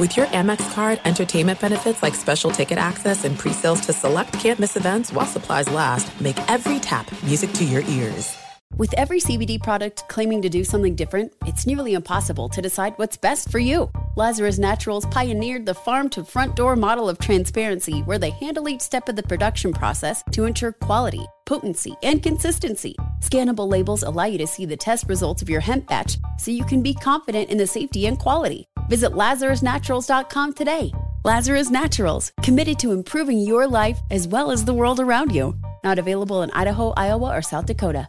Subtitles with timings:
[0.00, 4.74] With your Amex card, entertainment benefits like special ticket access and pre-sales to select campus
[4.74, 8.34] events while supplies last, make every tap music to your ears.
[8.78, 13.18] With every CBD product claiming to do something different, it's nearly impossible to decide what's
[13.18, 13.90] best for you.
[14.16, 18.80] Lazarus Naturals pioneered the farm to front door model of transparency where they handle each
[18.80, 22.96] step of the production process to ensure quality, potency, and consistency.
[23.20, 26.64] Scannable labels allow you to see the test results of your hemp batch so you
[26.64, 28.66] can be confident in the safety and quality.
[28.90, 30.92] Visit LazarusNaturals.com today.
[31.24, 35.54] Lazarus Naturals, committed to improving your life as well as the world around you.
[35.84, 38.08] Not available in Idaho, Iowa, or South Dakota.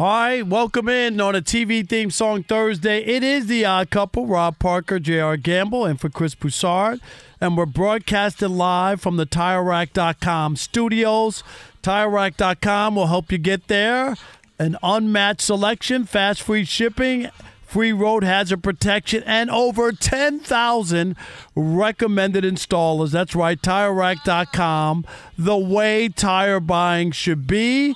[0.00, 3.04] All right, welcome in on a TV theme song Thursday.
[3.04, 5.36] It is the odd couple, Rob Parker, J.R.
[5.36, 7.02] Gamble, and for Chris Broussard.
[7.38, 11.44] And we're broadcasting live from the TireRack.com studios.
[11.82, 14.16] TireRack.com will help you get there.
[14.58, 17.28] An unmatched selection, fast free shipping,
[17.60, 21.14] free road hazard protection, and over 10,000
[21.54, 23.10] recommended installers.
[23.10, 25.04] That's right, TireRack.com,
[25.36, 27.94] the way tire buying should be.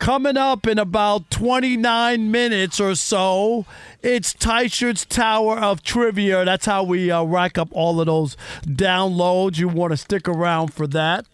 [0.00, 3.66] Coming up in about 29 minutes or so,
[4.02, 6.42] it's Teichert's Tower of Trivia.
[6.46, 8.34] That's how we uh, rack up all of those
[8.64, 9.58] downloads.
[9.58, 11.26] You want to stick around for that.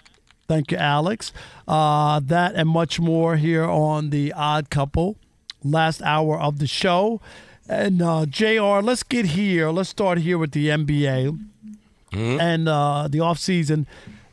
[0.49, 1.32] Thank you, Alex.
[1.69, 5.16] Uh, that and much more here on The Odd Couple,
[5.62, 7.21] last hour of the show.
[7.69, 9.71] And uh, JR, let's get here.
[9.71, 11.38] Let's start here with the NBA
[12.12, 12.41] Mm-hmm.
[12.41, 13.84] and uh, the offseason.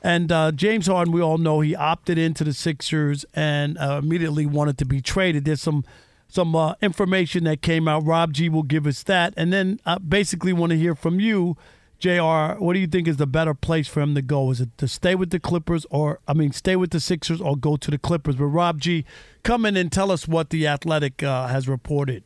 [0.04, 4.46] And uh, James Harden, we all know he opted into the Sixers and uh, immediately
[4.46, 5.46] wanted to be traded.
[5.46, 5.86] There's some
[6.28, 8.04] some uh, information that came out.
[8.06, 11.56] Rob G will give us that, and then uh, basically want to hear from you,
[12.00, 12.58] Jr.
[12.58, 14.50] What do you think is the better place for him to go?
[14.50, 17.56] Is it to stay with the Clippers, or I mean, stay with the Sixers, or
[17.56, 18.36] go to the Clippers?
[18.36, 19.06] But Rob G,
[19.44, 22.24] come in and tell us what the Athletic uh, has reported.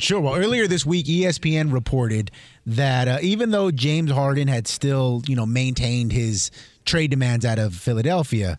[0.00, 0.20] Sure.
[0.20, 2.30] Well, earlier this week, ESPN reported
[2.66, 6.50] that uh, even though James Harden had still, you know, maintained his
[6.84, 8.56] trade demands out of Philadelphia,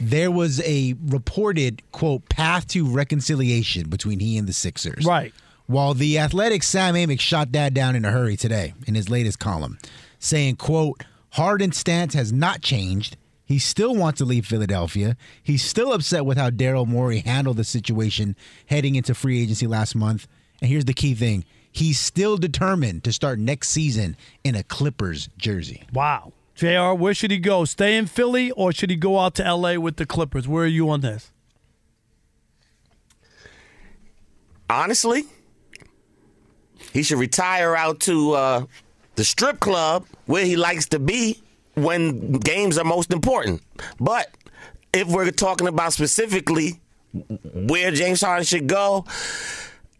[0.00, 5.04] there was a reported quote path to reconciliation between he and the Sixers.
[5.04, 5.32] Right.
[5.66, 9.38] While the Athletic Sam Amick shot that down in a hurry today in his latest
[9.38, 9.78] column,
[10.18, 13.16] saying, quote, Harden's stance has not changed.
[13.44, 15.16] He still wants to leave Philadelphia.
[15.42, 18.36] He's still upset with how Daryl Morey handled the situation
[18.66, 20.26] heading into free agency last month.
[20.60, 25.28] And here's the key thing he's still determined to start next season in a Clippers
[25.36, 25.82] jersey.
[25.92, 26.32] Wow.
[26.54, 27.66] JR, where should he go?
[27.66, 30.48] Stay in Philly or should he go out to LA with the Clippers?
[30.48, 31.30] Where are you on this?
[34.68, 35.24] honestly,
[36.92, 38.64] he should retire out to uh,
[39.16, 41.42] the strip club where he likes to be
[41.74, 43.62] when games are most important.
[44.00, 44.28] But
[44.92, 46.80] if we're talking about specifically
[47.12, 49.04] where James Harden should go,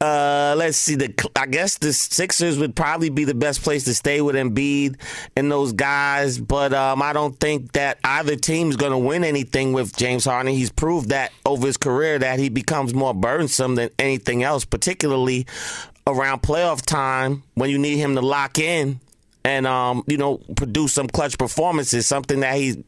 [0.01, 0.95] uh, let's see.
[0.95, 4.97] The I guess the Sixers would probably be the best place to stay with Embiid
[5.37, 9.73] and those guys, but um, I don't think that either team's going to win anything
[9.73, 10.53] with James Harden.
[10.53, 15.47] He's proved that over his career that he becomes more burdensome than anything else, particularly
[16.07, 19.01] around playoff time when you need him to lock in
[19.45, 22.07] and um, you know produce some clutch performances.
[22.07, 22.85] Something that he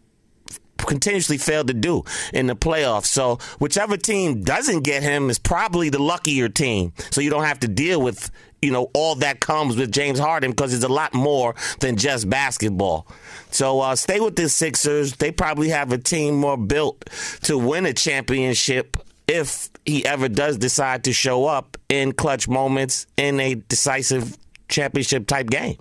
[0.78, 3.06] continuously failed to do in the playoffs.
[3.06, 6.92] So whichever team doesn't get him is probably the luckier team.
[7.10, 8.30] So you don't have to deal with
[8.60, 12.28] you know all that comes with James Harden because it's a lot more than just
[12.28, 13.06] basketball.
[13.50, 15.16] So uh, stay with the Sixers.
[15.16, 17.08] They probably have a team more built
[17.42, 18.96] to win a championship
[19.26, 24.36] if he ever does decide to show up in clutch moments in a decisive
[24.68, 25.76] championship type game.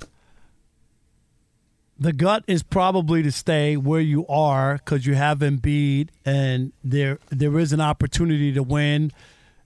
[2.00, 7.20] The gut is probably to stay where you are because you have Embiid and there
[7.30, 9.12] there is an opportunity to win,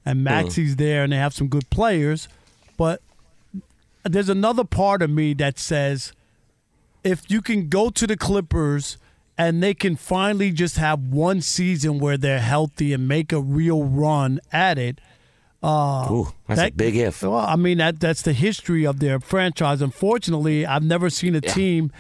[0.06, 2.30] and Maxey's there and they have some good players,
[2.78, 3.02] but
[4.04, 6.14] there's another part of me that says
[7.04, 8.98] if you can go to the Clippers
[9.38, 13.84] and they can finally just have one season where they're healthy and make a real
[13.84, 15.00] run at it.
[15.64, 17.24] Uh, Ooh, that's a big if.
[17.24, 19.82] Well, I mean that that's the history of their franchise.
[19.82, 21.92] Unfortunately, I've never seen a team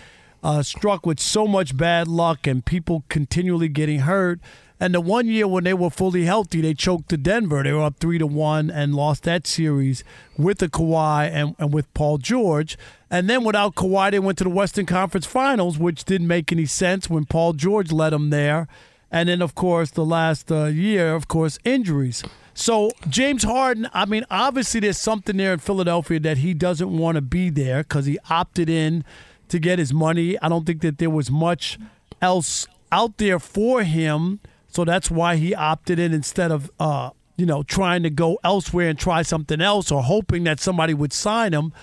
[0.43, 4.39] uh, struck with so much bad luck and people continually getting hurt.
[4.79, 7.61] And the one year when they were fully healthy, they choked to Denver.
[7.61, 10.03] They were up three to one and lost that series
[10.37, 12.79] with the Kawhi and, and with Paul George.
[13.11, 16.65] And then without Kawhi, they went to the Western Conference Finals, which didn't make any
[16.65, 18.67] sense when Paul George led them there.
[19.11, 22.23] And then, of course, the last uh, year, of course, injuries.
[22.55, 27.15] So James Harden, I mean, obviously there's something there in Philadelphia that he doesn't want
[27.15, 29.03] to be there because he opted in
[29.51, 30.37] to get his money.
[30.41, 31.77] I don't think that there was much
[32.21, 37.45] else out there for him, so that's why he opted in instead of uh, you
[37.45, 41.53] know trying to go elsewhere and try something else or hoping that somebody would sign
[41.53, 41.73] him.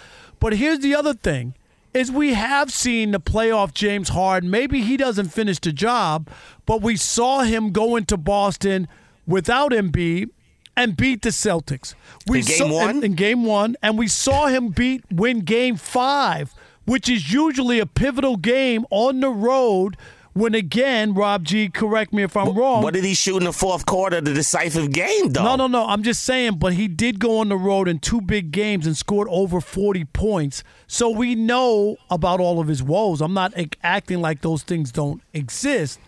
[0.41, 1.55] But here's the other thing:
[1.93, 4.51] is we have seen the playoff James Harden.
[4.51, 6.29] Maybe he doesn't finish the job,
[6.65, 8.89] but we saw him go into Boston
[9.27, 10.31] without Embiid
[10.77, 11.95] and beat the Celtics.
[12.27, 12.97] We In game saw, one?
[12.99, 16.55] In, in game one, and we saw him beat win game five,
[16.89, 19.97] which is usually a pivotal game on the road.
[20.33, 22.83] When again, Rob G, correct me if I'm wrong.
[22.83, 25.43] What did he shoot in the fourth quarter, the decisive game, though?
[25.43, 25.87] No, no, no.
[25.87, 28.97] I'm just saying, but he did go on the road in two big games and
[28.97, 30.63] scored over 40 points.
[30.87, 33.21] So we know about all of his woes.
[33.21, 33.53] I'm not
[33.83, 35.99] acting like those things don't exist,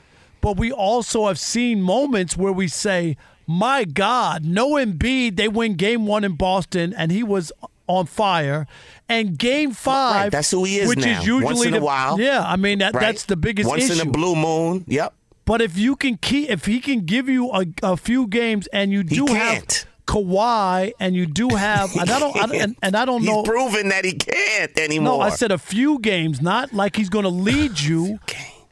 [0.40, 3.16] but we also have seen moments where we say,
[3.48, 5.36] my God, no Embiid.
[5.36, 7.50] They win game one in Boston, and he was
[7.98, 8.66] on fire.
[9.08, 11.20] And game five, Right, that's who he is which now.
[11.20, 12.20] is usually Once in a the, while.
[12.20, 13.00] Yeah, I mean that Right?
[13.00, 14.00] that's the biggest Once issue.
[14.00, 14.84] in a blue moon.
[14.86, 15.12] Yep.
[15.44, 18.92] But if you can keep, if he can give you a, a few games, and
[18.92, 19.64] you do have
[20.06, 23.42] Kawhi, and you do have, and I don't, I, and, and I don't He's know.
[23.42, 25.18] proven that he can't anymore.
[25.18, 28.18] No, I said a few games, not like he's going to lead you.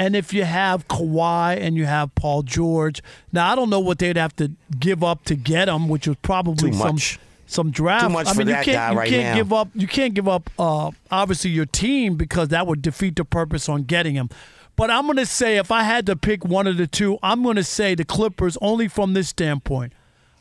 [0.00, 3.99] And if you have Kawhi and you have Paul George, now I don't know what
[3.99, 7.19] they'd have to give up to get him, which was probably Too some much.
[7.49, 8.05] Some draft.
[8.06, 9.35] Too much I for mean, that you can't guy you right can't now.
[9.35, 13.25] give up you can't give up uh, obviously your team because that would defeat the
[13.25, 14.29] purpose on getting him.
[14.77, 17.43] But I'm going to say if I had to pick one of the two, I'm
[17.43, 19.93] going to say the Clippers only from this standpoint.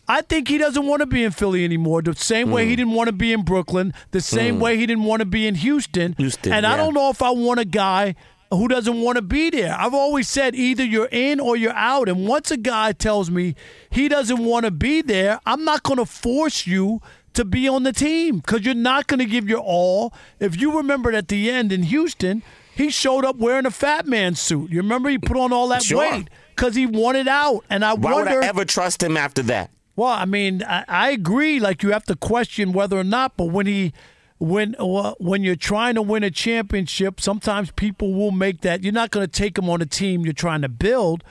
[0.07, 2.01] I think he doesn't want to be in Philly anymore.
[2.03, 2.77] The same way he Hmm.
[2.77, 5.55] didn't want to be in Brooklyn, the same way he didn't want to be in
[5.55, 6.13] Houston.
[6.17, 8.15] Houston, and I don't know if I want a guy
[8.51, 9.75] who doesn't want to be there.
[9.77, 12.07] I've always said either you're in or you're out.
[12.09, 13.55] And once a guy tells me
[13.89, 17.01] he doesn't want to be there, I'm not going to force you
[17.33, 20.13] to be on the team because you're not going to give your all.
[20.39, 22.41] If you remember at the end in Houston,
[22.73, 24.71] he showed up wearing a fat man suit.
[24.71, 25.99] You remember he put on all that Sure.
[25.99, 27.63] weight because he wanted out.
[27.69, 28.35] And I Why wonder.
[28.35, 29.71] would I ever trust him after that?
[29.95, 31.59] Well, I mean, I, I agree.
[31.59, 33.93] Like you have to question whether or not, but when he,
[34.39, 38.83] when uh, when you're trying to win a championship, sometimes people will make that.
[38.83, 41.23] You're not going to take them on a team you're trying to build.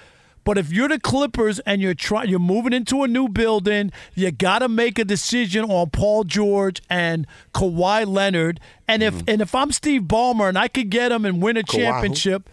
[0.44, 4.30] But if you're the Clippers and you're trying, you're moving into a new building, you
[4.30, 8.60] got to make a decision on Paul George and Kawhi Leonard.
[8.86, 11.62] And if and if I'm Steve Ballmer and I could get him and win a
[11.62, 11.76] Mm-hmm.
[11.78, 12.50] Kawhi championship,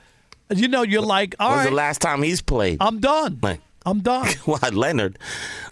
[0.56, 2.78] you know, you're like, all When's right, the last time he's played?
[2.82, 3.40] I'm done.
[3.44, 4.28] Like- I'm done.
[4.46, 5.20] Why Leonard?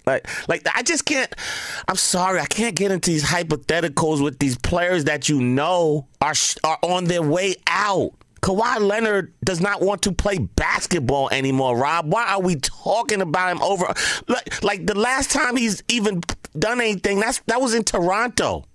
[0.06, 1.34] Like, like I just can't.
[1.88, 6.34] I'm sorry, I can't get into these hypotheticals with these players that you know are
[6.63, 8.13] are on their way out.
[8.41, 12.12] Kawhi Leonard does not want to play basketball anymore, Rob.
[12.12, 13.94] Why are we talking about him over?
[14.27, 16.22] Like, like the last time he's even
[16.58, 18.65] done anything, that's that was in Toronto.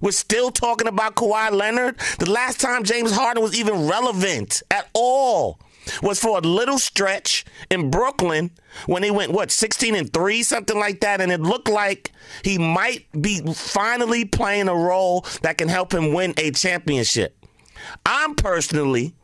[0.00, 1.98] We're still talking about Kawhi Leonard.
[2.18, 5.58] The last time James Harden was even relevant at all
[6.02, 8.50] was for a little stretch in Brooklyn
[8.86, 12.12] when he went what 16 and 3 something like that and it looked like
[12.42, 17.36] he might be finally playing a role that can help him win a championship.
[18.06, 19.14] I'm personally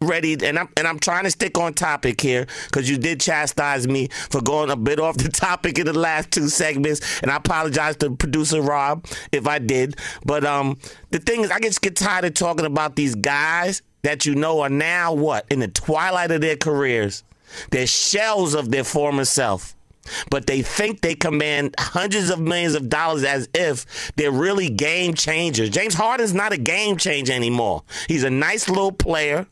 [0.00, 3.88] ready and I'm and I'm trying to stick on topic here because you did chastise
[3.88, 7.36] me for going a bit off the topic in the last two segments and I
[7.36, 10.78] apologize to producer Rob if I did but um
[11.10, 14.60] the thing is I just get tired of talking about these guys that you know
[14.60, 15.46] are now what?
[15.50, 17.24] In the twilight of their careers.
[17.72, 19.74] They're shells of their former self.
[20.30, 25.14] But they think they command hundreds of millions of dollars as if they're really game
[25.14, 25.70] changers.
[25.70, 27.82] James Harden's not a game changer anymore.
[28.06, 29.48] He's a nice little player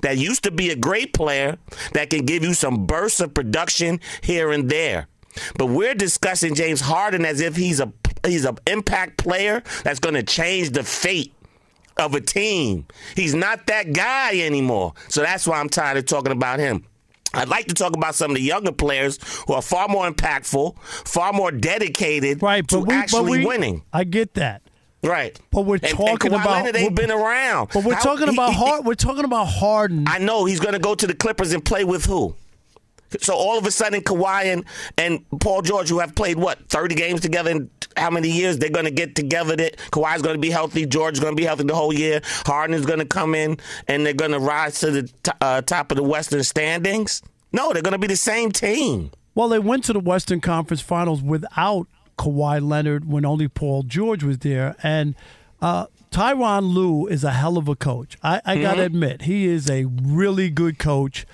[0.00, 1.58] that used to be a great player
[1.92, 5.06] that can give you some bursts of production here and there.
[5.58, 7.92] But we're discussing James Harden as if he's a
[8.24, 11.34] he's an impact player that's going to change the fate
[11.98, 12.86] of a team.
[13.16, 14.94] He's not that guy anymore.
[15.08, 16.84] So that's why I'm tired of talking about him.
[17.34, 20.78] I'd like to talk about some of the younger players who are far more impactful,
[20.78, 23.82] far more dedicated Right, to we, actually we, winning.
[23.92, 24.62] I get that.
[25.02, 25.38] Right.
[25.52, 27.68] But we're And- and talking Kawhi about we're- been around.
[27.72, 28.84] But we're How- talking about he- Hard.
[28.86, 30.04] We're talking about Harden.
[30.08, 32.34] I know he's going to go to the Clippers and play with who?
[33.20, 34.64] So all of a sudden, Kawhi and,
[34.96, 38.58] and Paul George, who have played what thirty games together in how many years?
[38.58, 39.56] They're going to get together.
[39.56, 40.86] That Kawhi's going to be healthy.
[40.86, 42.20] George is going to be healthy the whole year.
[42.46, 45.62] Harden is going to come in and they're going to rise to the t- uh,
[45.62, 47.22] top of the Western standings.
[47.52, 49.10] No, they're going to be the same team.
[49.34, 51.86] Well, they went to the Western Conference Finals without
[52.18, 55.14] Kawhi Leonard when only Paul George was there, and
[55.62, 58.18] uh, Tyronn Lue is a hell of a coach.
[58.22, 61.24] I, I got to admit, he is a really good coach.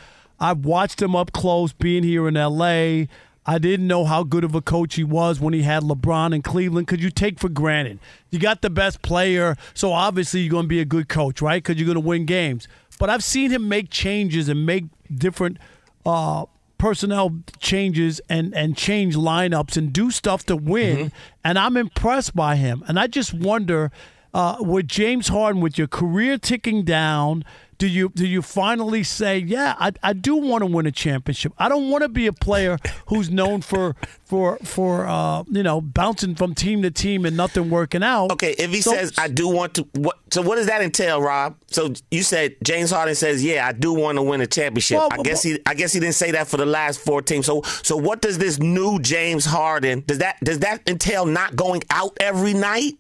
[0.41, 3.09] I've watched him up close being here in L.A.
[3.47, 6.43] I didn't know how good of a coach he was when he had LeBron in
[6.43, 7.99] Cleveland because you take for granted.
[8.31, 11.63] You got the best player, so obviously you're going to be a good coach, right?
[11.63, 12.69] Because you're going to win games.
[12.99, 15.59] But I've seen him make changes and make different
[16.07, 16.47] uh,
[16.79, 21.13] personnel changes and and change lineups and do stuff to win.
[21.43, 22.83] And I'm impressed by him.
[22.87, 23.91] And I just wonder,
[24.33, 27.45] uh, with James Harden, with your career ticking down.
[27.79, 31.53] Do you do you finally say, yeah, I, I do want to win a championship.
[31.59, 32.79] I don't want to be a player
[33.09, 37.71] who's known for for for uh, you know bouncing from team to team and nothing
[37.71, 38.33] working out.
[38.33, 40.17] Okay, if he So- says I do want to, what?
[40.33, 41.57] So what does that entail, Rob?
[41.69, 44.99] So you said James Harden says, yeah, I do want to win a championship.
[44.99, 47.47] Well, I guess he, I guess he didn't say that for the last four teams.
[47.47, 50.03] So, so what does this new James Harden?
[50.07, 52.95] Does that does that entail not going out every night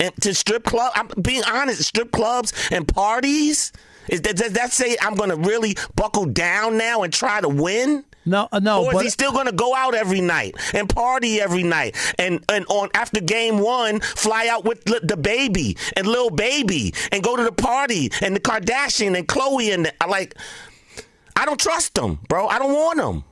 [0.00, 0.92] and to strip club?
[0.96, 3.70] I'm being honest, strip clubs and parties.
[4.08, 7.48] Is that, does that say I'm going to really buckle down now and try to
[7.48, 8.04] win?
[8.26, 10.88] No, uh, no, or is but he still going to go out every night and
[10.88, 15.76] party every night and and on after game one fly out with li- the baby
[15.94, 19.92] and Lil Baby and go to the party and the Kardashian and Khloe and the,
[20.08, 20.34] like
[21.36, 22.46] I don't trust them, bro.
[22.46, 23.24] I don't want them.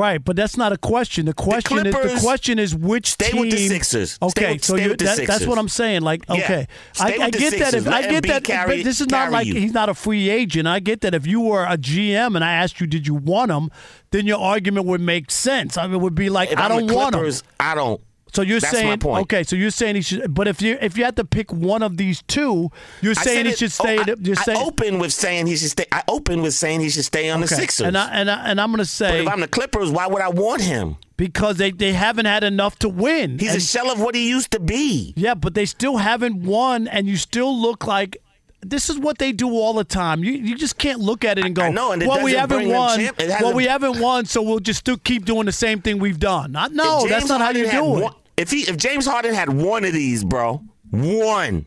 [0.00, 1.26] Right, but that's not a question.
[1.26, 3.40] The question is the question is which stay team.
[3.42, 4.18] with the Sixers.
[4.22, 6.00] Okay, with- so you, the that, that's what I'm saying.
[6.00, 6.34] Like, Yeah.
[6.36, 7.58] okay, Stay I, I the get that.
[7.58, 7.86] Sixers.
[7.86, 9.54] If I get that, carry- but this is not like you.
[9.56, 10.66] he's not a free agent.
[10.66, 11.14] I get that.
[11.14, 13.70] If you were a GM and I asked you, did you want him,
[14.10, 15.76] then your argument would make sense.
[15.76, 17.32] I mean, it would be like, If I don't the want him.
[17.60, 18.00] I don't.
[18.32, 19.22] So you're That's my saying point.
[19.22, 19.42] okay?
[19.44, 20.32] So you're saying he should.
[20.34, 22.70] But if you if you had to pick one of these two,
[23.00, 23.98] you're saying he it- should oh, stay.
[23.98, 25.86] oh, I, you're I saying open with saying he should stay.
[25.92, 27.48] I open with saying he should stay on the.
[27.48, 27.86] Sixers.
[27.86, 30.22] And I, and I, and I'm gonna say, but if I'm the Clippers, why would
[30.22, 30.96] I want him?
[31.20, 33.38] because they, they haven't had enough to win.
[33.38, 35.12] He's a shell of what he used to be.
[35.18, 38.16] Yeah, but they still haven't won, and you still look like
[38.62, 40.24] this is what they do all the time.
[40.24, 42.32] You you just can't look at it and go, I know, and it well, we
[42.32, 42.98] haven't won.
[42.98, 46.18] champ- well, we haven't won, so we'll just still keep doing the same thing we've
[46.18, 46.52] done.
[46.52, 48.02] Not, no, that's not how you do it.
[48.02, 51.66] one- if he if James Harden had one of these, bro, one,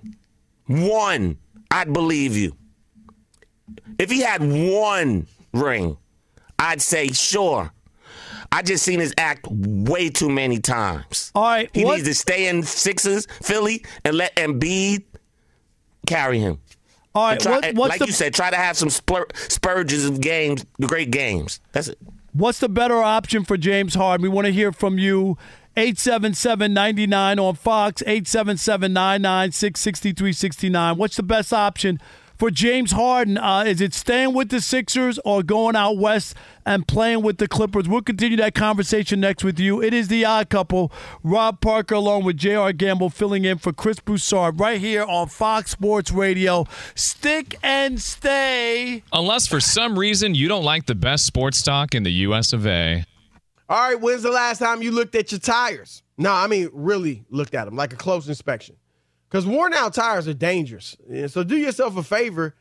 [0.68, 1.38] one,
[1.72, 2.56] I'd believe you.
[4.00, 5.98] If he had one ring,
[6.58, 7.72] I'd say sure.
[8.52, 11.32] I just seen his act way too many times.
[11.34, 15.04] All right, he what- needs to stay in Sixers, Philly, and let Embiid
[16.08, 16.60] carry him.
[17.16, 20.08] All right, try- what, what's like the you said, try to have some splur- spurges
[20.08, 21.60] of games, great games.
[21.72, 21.98] That's it.
[22.34, 24.24] What's the better option for James Harden?
[24.24, 25.38] We want to hear from you.
[25.76, 30.98] 877-99 on Fox, 877-996-6369.
[30.98, 32.00] What's the best option
[32.38, 33.40] for James Harden?
[33.40, 37.48] Uh, is it staying with the Sixers or going out west and playing with the
[37.48, 37.90] Clippers?
[37.90, 39.82] We'll continue that conversation next with you.
[39.82, 40.92] It is the odd couple.
[41.24, 42.72] Rob Parker along with J.R.
[42.72, 46.68] Gamble filling in for Chris Broussard right here on Fox Sports Radio.
[46.94, 49.02] Stick and stay.
[49.12, 52.68] Unless for some reason you don't like the best sports talk in the US of
[52.68, 53.06] A.
[53.70, 56.04] All right, when's the last time you looked at your tires?
[56.18, 58.76] No, I mean really looked at them, like a close inspection.
[59.30, 60.96] Because worn out tires are dangerous.
[61.28, 62.56] So do yourself a favor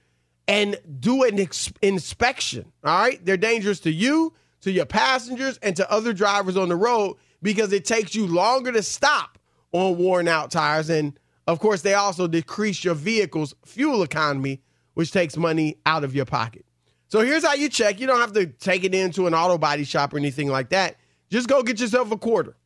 [0.48, 1.46] and do an
[1.82, 2.72] inspection.
[2.82, 4.32] All right, they're dangerous to you,
[4.62, 8.72] to your passengers, and to other drivers on the road because it takes you longer
[8.72, 9.38] to stop
[9.72, 10.88] on worn out tires.
[10.88, 14.62] And of course, they also decrease your vehicle's fuel economy,
[14.94, 16.64] which takes money out of your pocket.
[17.12, 18.00] So here's how you check.
[18.00, 20.96] You don't have to take it into an auto body shop or anything like that.
[21.28, 22.56] Just go get yourself a quarter,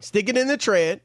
[0.00, 1.02] stick it in the tread,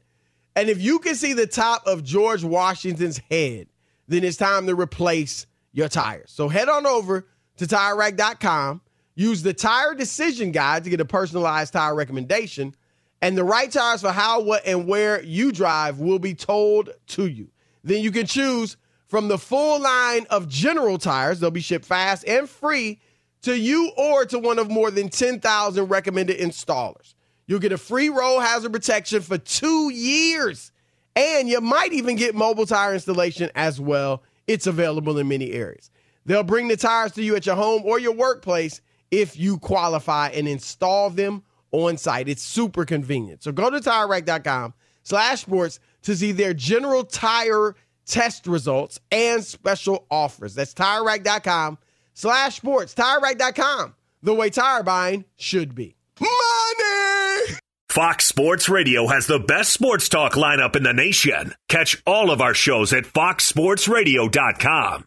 [0.56, 3.68] and if you can see the top of George Washington's head,
[4.08, 6.32] then it's time to replace your tires.
[6.32, 8.80] So head on over to TireRack.com,
[9.14, 12.74] use the Tire Decision Guide to get a personalized tire recommendation,
[13.22, 17.28] and the right tires for how, what, and where you drive will be told to
[17.28, 17.48] you.
[17.84, 18.76] Then you can choose
[19.06, 21.40] from the full line of general tires.
[21.40, 23.00] They'll be shipped fast and free
[23.42, 27.14] to you or to one of more than 10,000 recommended installers.
[27.46, 30.72] You'll get a free roll hazard protection for two years,
[31.14, 34.22] and you might even get mobile tire installation as well.
[34.46, 35.90] It's available in many areas.
[36.24, 38.80] They'll bring the tires to you at your home or your workplace
[39.12, 42.28] if you qualify and install them on site.
[42.28, 43.44] It's super convenient.
[43.44, 50.06] So go to TireRack.com slash sports to see their general tire test results and special
[50.10, 50.54] offers.
[50.54, 51.78] That's TireRack.com
[52.14, 52.94] slash sports.
[52.94, 55.96] TireRack.com, the way tire buying should be.
[56.20, 57.58] Money!
[57.88, 61.54] Fox Sports Radio has the best sports talk lineup in the nation.
[61.68, 65.06] Catch all of our shows at foxsportsradio.com.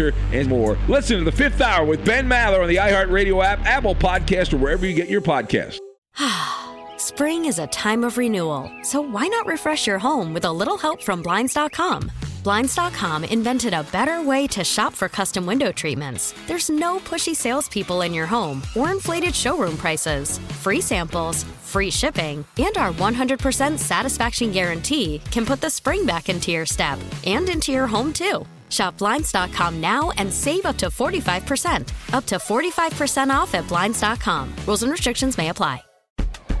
[0.09, 0.77] and more.
[0.87, 4.57] Listen to the fifth hour with Ben Maller on the iHeartRadio app, Apple Podcast, or
[4.57, 5.79] wherever you get your podcasts.
[6.97, 10.77] Spring is a time of renewal, so why not refresh your home with a little
[10.77, 12.11] help from Blinds.com?
[12.43, 16.33] Blinds.com invented a better way to shop for custom window treatments.
[16.47, 20.39] There's no pushy salespeople in your home or inflated showroom prices.
[20.61, 26.51] Free samples, free shipping, and our 100% satisfaction guarantee can put the spring back into
[26.51, 28.45] your step and into your home too.
[28.71, 32.13] Shop Blinds.com now and save up to 45%.
[32.13, 34.53] Up to 45% off at Blinds.com.
[34.65, 35.83] Rules and restrictions may apply.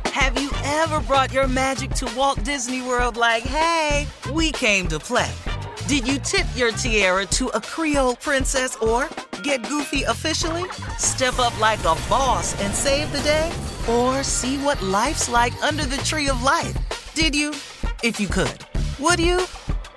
[0.05, 4.99] Have you ever brought your magic to Walt Disney World like, hey, we came to
[4.99, 5.31] play?
[5.87, 9.09] Did you tip your tiara to a Creole princess or
[9.41, 10.69] get goofy officially?
[10.97, 13.51] Step up like a boss and save the day?
[13.89, 16.75] Or see what life's like under the tree of life?
[17.15, 17.51] Did you?
[18.03, 18.65] If you could.
[18.99, 19.45] Would you?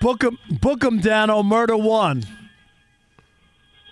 [0.00, 1.44] Book them, book him, Danno.
[1.44, 2.24] Murder one.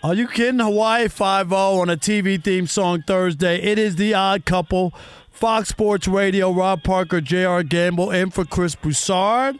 [0.02, 0.60] Are you kidding?
[0.60, 3.60] Hawaii 5 0 on a TV theme song Thursday.
[3.60, 4.94] It is the odd couple.
[5.30, 7.62] Fox Sports Radio, Rob Parker, J.R.
[7.62, 9.58] Gamble, in for Chris Broussard.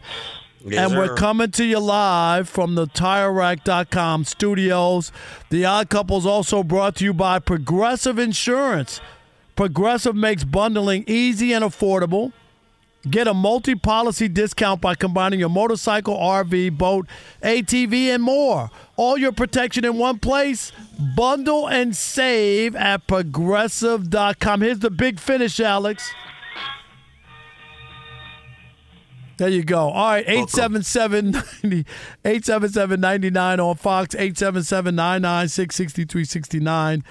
[0.65, 0.97] Yes, and sir.
[0.97, 5.11] we're coming to you live from the TireRack.com studios.
[5.49, 8.99] The Odd Couple is also brought to you by Progressive Insurance.
[9.55, 12.31] Progressive makes bundling easy and affordable.
[13.09, 17.07] Get a multi policy discount by combining your motorcycle, RV, boat,
[17.43, 18.69] ATV, and more.
[18.95, 20.71] All your protection in one place.
[21.15, 24.61] Bundle and save at progressive.com.
[24.61, 26.11] Here's the big finish, Alex.
[29.37, 29.89] There you go.
[29.89, 31.35] All right, 877
[32.25, 37.03] 877 99 on Fox, 877 996 6369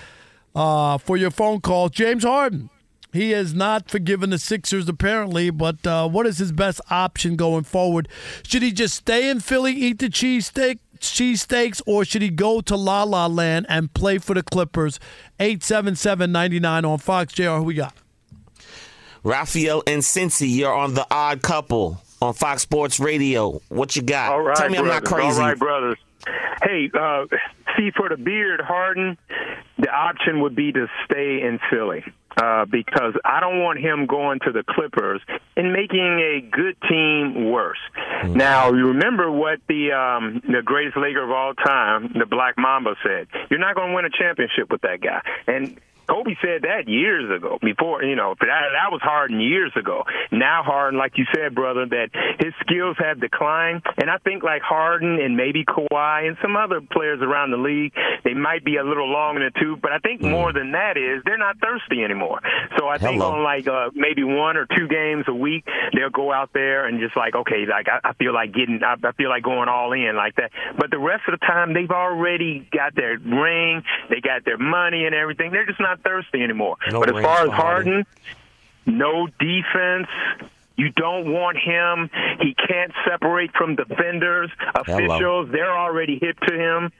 [0.57, 1.89] uh, for your phone call.
[1.89, 2.69] James Harden.
[3.17, 7.65] He has not forgiven the Sixers apparently, but uh, what is his best option going
[7.65, 8.09] forward?
[8.47, 12.77] Should he just stay in Philly, eat the cheesesteak, cheesesteaks, or should he go to
[12.77, 15.01] La La Land and play for the Clippers?
[15.41, 17.33] 877-99 on Fox.
[17.33, 17.95] JR, who we got?
[19.25, 23.61] Raphael and Cincy, you're on the odd couple on Fox Sports Radio.
[23.69, 24.33] What you got?
[24.33, 25.41] All right, Tell me I'm not crazy.
[25.41, 25.99] All right, brothers.
[26.63, 27.27] Hey, uh,
[27.77, 29.19] see, for the beard, Harden,
[29.79, 32.05] the option would be to stay in Philly.
[32.37, 35.23] Uh, because I don't want him going to the Clippers
[35.57, 37.79] and making a good team worse.
[38.25, 42.95] Now, you remember what the um, the greatest Laker of all time, the Black Mamba,
[43.03, 46.89] said: "You're not going to win a championship with that guy." And Kobe said that
[46.89, 47.59] years ago.
[47.61, 50.05] Before you know, that that was Harden years ago.
[50.31, 54.63] Now Harden, like you said, brother, that his skills have declined, and I think like
[54.63, 57.93] Harden and maybe Kawhi and some other players around the league,
[58.25, 59.81] they might be a little long in the tooth.
[59.81, 62.41] But I think more than that is they're not thirsty anymore.
[62.79, 65.65] So I think on like uh, maybe one or two games a week,
[65.95, 68.95] they'll go out there and just like, okay, like I, I feel like getting, I,
[69.03, 70.51] I feel like going all in like that.
[70.79, 75.07] But the rest of the time, they've already got their ring, they got their money
[75.07, 75.53] and everything.
[75.53, 76.77] They're just not thirsty anymore.
[76.91, 78.05] No but as far as Harden.
[78.05, 78.07] Harden,
[78.87, 80.09] no defense.
[80.77, 82.11] You don't want him.
[82.41, 85.49] He can't separate from defenders, officials.
[85.51, 86.93] They're already hip to him.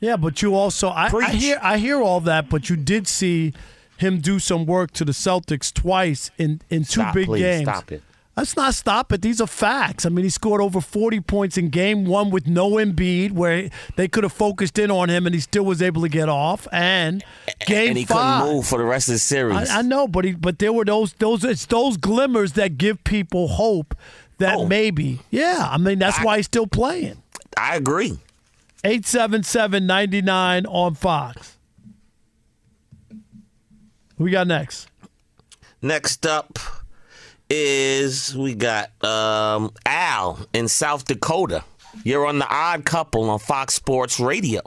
[0.00, 3.52] Yeah, but you also I, I hear I hear all that, but you did see
[3.98, 7.68] him do some work to the Celtics twice in in two Stop, big please, games.
[7.68, 8.02] stop it.
[8.38, 9.20] Let's not stop it.
[9.20, 10.06] These are facts.
[10.06, 14.06] I mean, he scored over 40 points in game one with no Embiid, where they
[14.06, 16.68] could have focused in on him and he still was able to get off.
[16.70, 17.24] And
[17.66, 18.42] game and he five.
[18.42, 19.68] couldn't move for the rest of the series.
[19.68, 23.02] I, I know, but he, but there were those those it's those glimmers that give
[23.02, 23.96] people hope
[24.38, 24.66] that Oh.
[24.66, 25.66] maybe, yeah.
[25.68, 27.20] I mean, that's why he's still playing.
[27.56, 28.18] I agree.
[28.84, 31.56] 877-99 on Fox.
[34.16, 34.88] Who we got next?
[35.82, 36.56] Next up
[37.50, 41.64] is we got um, Al in South Dakota.
[42.04, 44.60] You're on the Odd Couple on Fox Sports Radio.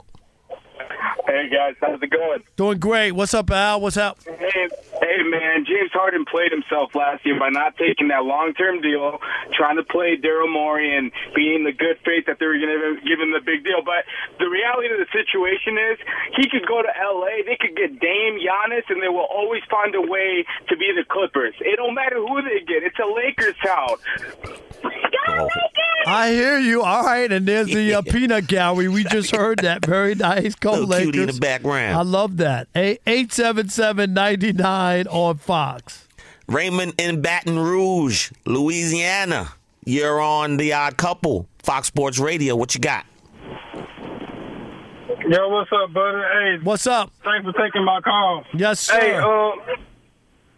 [1.26, 2.42] Hey guys, how's it going?
[2.56, 3.12] Doing great.
[3.12, 3.80] What's up, Al?
[3.80, 4.18] What's up?
[4.24, 4.68] Hey,
[5.02, 9.18] hey man, James Harden played himself last year by not taking that long-term deal,
[9.58, 13.02] trying to play Daryl Morey and being the good faith that they were going to
[13.02, 13.82] give him the big deal.
[13.82, 14.06] But
[14.38, 15.98] the reality of the situation is,
[16.38, 19.94] he could go to L.A., they could get Dame, Giannis, and they will always find
[19.98, 21.54] a way to be the Clippers.
[21.60, 23.98] It don't matter who they get; it's a Lakers town.
[26.06, 26.82] I hear you.
[26.82, 28.88] All right, and there's the uh, peanut gallery.
[28.88, 29.84] We just heard that.
[29.86, 30.54] Very nice.
[30.56, 31.04] Go Little Lakers.
[31.06, 31.96] cutie in the background.
[31.96, 32.68] I love that.
[32.74, 33.00] Eight-
[34.92, 36.08] 877-99 on Fox.
[36.48, 39.52] Raymond in Baton Rouge, Louisiana.
[39.84, 42.54] You're on the Odd Couple, Fox Sports Radio.
[42.56, 43.06] What you got?
[45.28, 46.24] Yo, what's up, brother?
[46.32, 47.12] Hey, what's up?
[47.24, 48.44] Thanks for taking my call.
[48.54, 48.98] Yes, sir.
[48.98, 49.52] Hey, um,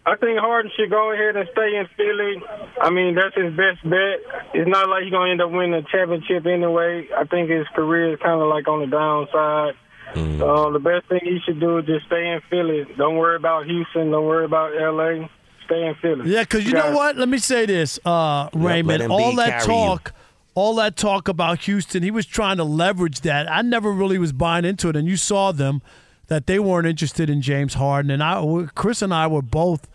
[0.06, 2.42] I think Harden should go ahead and stay in Philly.
[2.80, 4.20] I mean, that's his best bet.
[4.52, 7.08] It's not like he's gonna end up winning a championship anyway.
[7.16, 9.74] I think his career is kind of like on the downside.
[10.14, 12.86] So the best thing he should do is just stay in Philly.
[12.96, 14.10] Don't worry about Houston.
[14.10, 15.28] Don't worry about L.A.
[15.66, 16.30] Stay in Philly.
[16.30, 17.16] Yeah, because you know guys- what?
[17.16, 19.00] Let me say this, uh, Raymond.
[19.00, 20.12] let all that carry talk,
[20.54, 23.50] all that talk about Houston, he was trying to leverage that.
[23.50, 25.82] I never really was buying into it, and you saw them
[26.28, 29.88] that they weren't interested in James Harden, and I, Chris and I were both.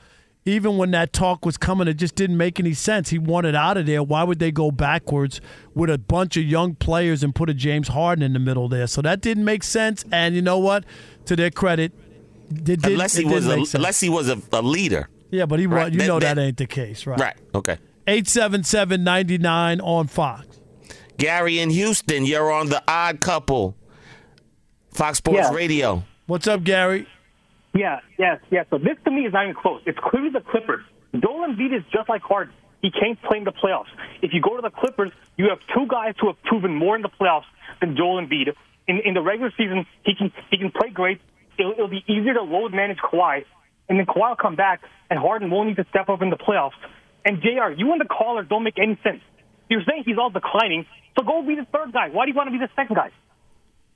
[0.46, 3.10] Even when that talk was coming, it just didn't make any sense.
[3.10, 4.02] He wanted out of there.
[4.02, 5.42] Why would they go backwards
[5.76, 8.88] with a bunch of young players and put a James Harden in the middle there?
[8.88, 10.06] So that didn't make sense.
[10.12, 10.86] And you know what?
[11.26, 11.92] To their credit,
[12.64, 15.10] did, unless he was a, unless he was a, a leader.
[15.30, 15.94] Yeah, but he Right, was.
[15.94, 17.20] You that- know that, that- ain't the case, right?
[17.20, 17.36] Right.
[17.54, 17.78] Okay.
[18.08, 20.48] 877-99 on Fox.
[21.18, 23.76] Gary in Houston, you're on the Odd Couple,
[24.92, 25.54] Fox Sports Yeah.
[25.54, 26.04] Radio.
[26.26, 27.08] What's up, Gary?
[27.74, 28.66] Yeah, yes, yes.
[28.70, 29.82] So this to me is not even close.
[29.86, 30.84] It's clearly the Clippers.
[31.14, 32.54] Joel Embiid is just like Harden.
[32.82, 33.92] He can't play in the playoffs.
[34.22, 37.02] If you go to the Clippers, you have two guys who have proven more in
[37.02, 37.50] the playoffs
[37.82, 38.54] than Joel Embiid.
[38.88, 41.22] In in the regular season, he can he can play great.
[41.58, 43.44] It'll, it'll be easier to load manage Kawhi,
[43.90, 46.38] and then Kawhi will come back, and Harden won't need to step up in the
[46.38, 46.80] playoffs.
[47.26, 49.22] And Jr., you and the caller don't make any sense.
[49.70, 50.86] You're saying he's all declining,
[51.18, 52.10] so go be the third guy.
[52.10, 53.12] Why do you want to be the second guy?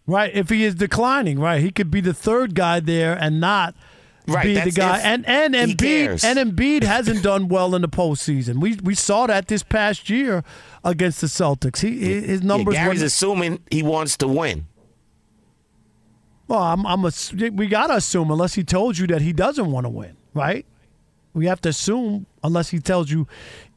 [0.05, 0.33] Right.
[0.33, 3.73] If he is declining, right, he could be the third guy there and not
[4.25, 4.99] Right, be the guy.
[4.99, 6.23] And and cares.
[6.23, 8.61] Embiid and Embiid hasn't done well in the postseason.
[8.61, 10.43] We we saw that this past year
[10.83, 11.81] against the Celtics.
[11.81, 14.67] He his Yeah, numbers Gary's were assuming he wants to win.
[16.47, 16.61] well.
[16.63, 17.11] I'm I'm a,
[17.51, 20.65] we gotta assume unless he told you that he doesn't want to win, right?
[21.33, 23.27] We have to assume unless he tells you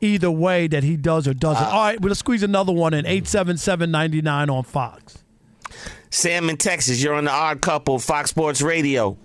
[0.00, 1.64] either way that he does or doesn't.
[1.64, 3.04] Uh, All right, well, squeeze another one in.
[3.06, 5.24] Eight seven seven ninety nine on Fox.
[6.11, 9.16] Sam in Texas, you're on the Odd Couple, Fox Sports Radio.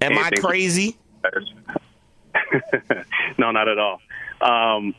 [0.00, 0.96] Am Hey, I crazy?
[3.38, 4.00] no, not at all.
[4.40, 4.94] Um,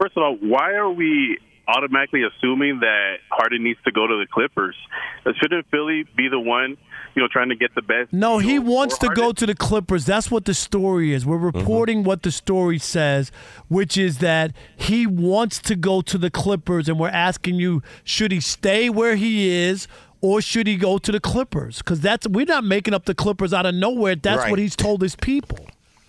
[0.00, 4.26] first of all, why are we automatically assuming that Harden needs to go to the
[4.30, 4.76] Clippers?
[5.24, 6.76] Uh, Shouldn't Philly be the one,
[7.16, 8.12] you know, trying to get the best?
[8.12, 10.04] No, he wants for to go to the Clippers.
[10.04, 11.26] That's what the story is.
[11.26, 13.32] We're reporting what the story says,
[13.68, 18.30] which is that he wants to go to the Clippers, and we're asking you, should
[18.30, 19.88] he stay where he is,
[20.20, 21.78] or should he go to the Clippers?
[21.78, 24.16] Because that's we're not making up the Clippers out of nowhere.
[24.16, 24.50] That's Right.
[24.50, 25.66] what he's told his people.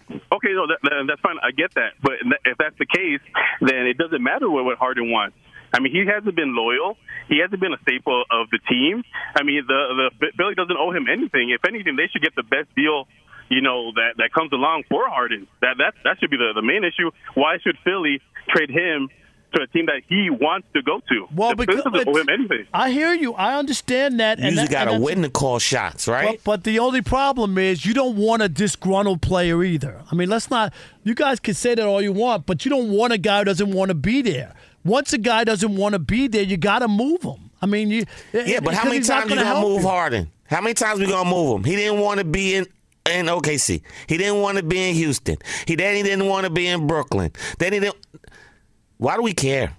[0.10, 1.36] Okay, no, that, that- that's fine.
[1.44, 2.14] I get that, but
[2.46, 3.20] if that's the case,
[3.62, 5.36] then it doesn't matter what, what Harden wants.
[5.74, 6.98] I mean, he hasn't been loyal.
[7.28, 9.04] He hasn't been a staple of the team.
[9.36, 11.50] I mean, the the Philly doesn't owe him anything.
[11.50, 13.08] If anything, they should get the best deal.
[13.50, 15.46] You know that that comes along for Harden.
[15.62, 17.12] That that that should be the the main issue.
[17.34, 19.10] Why should Philly trade him
[19.54, 21.28] to a team that he wants to go to?
[21.34, 22.68] Well, the because doesn't owe him anything.
[22.74, 23.34] I hear you.
[23.34, 24.40] I understand that.
[24.40, 26.40] You and got to win to call shots, right?
[26.44, 30.02] But, but the only problem is you don't want a disgruntled player either.
[30.12, 30.74] I mean, let's not.
[31.04, 33.46] You guys can say that all you want, but you don't want a guy who
[33.46, 34.54] doesn't want to be there.
[34.84, 37.50] Once a guy doesn't want to be there, you got to move him.
[37.62, 38.06] I mean, you.
[38.34, 39.88] Eh, yeah, but how many times you gonna gonna move you.
[39.88, 40.32] Harden?
[40.46, 41.64] How many times we gonna move him?
[41.64, 42.68] He didn't want to be in
[43.10, 43.82] in OKC.
[44.08, 45.38] He didn't want to be in Houston.
[45.66, 47.32] He then he didn't want to be in Brooklyn.
[47.60, 47.98] Then he didn't.
[48.98, 49.74] Why do we care?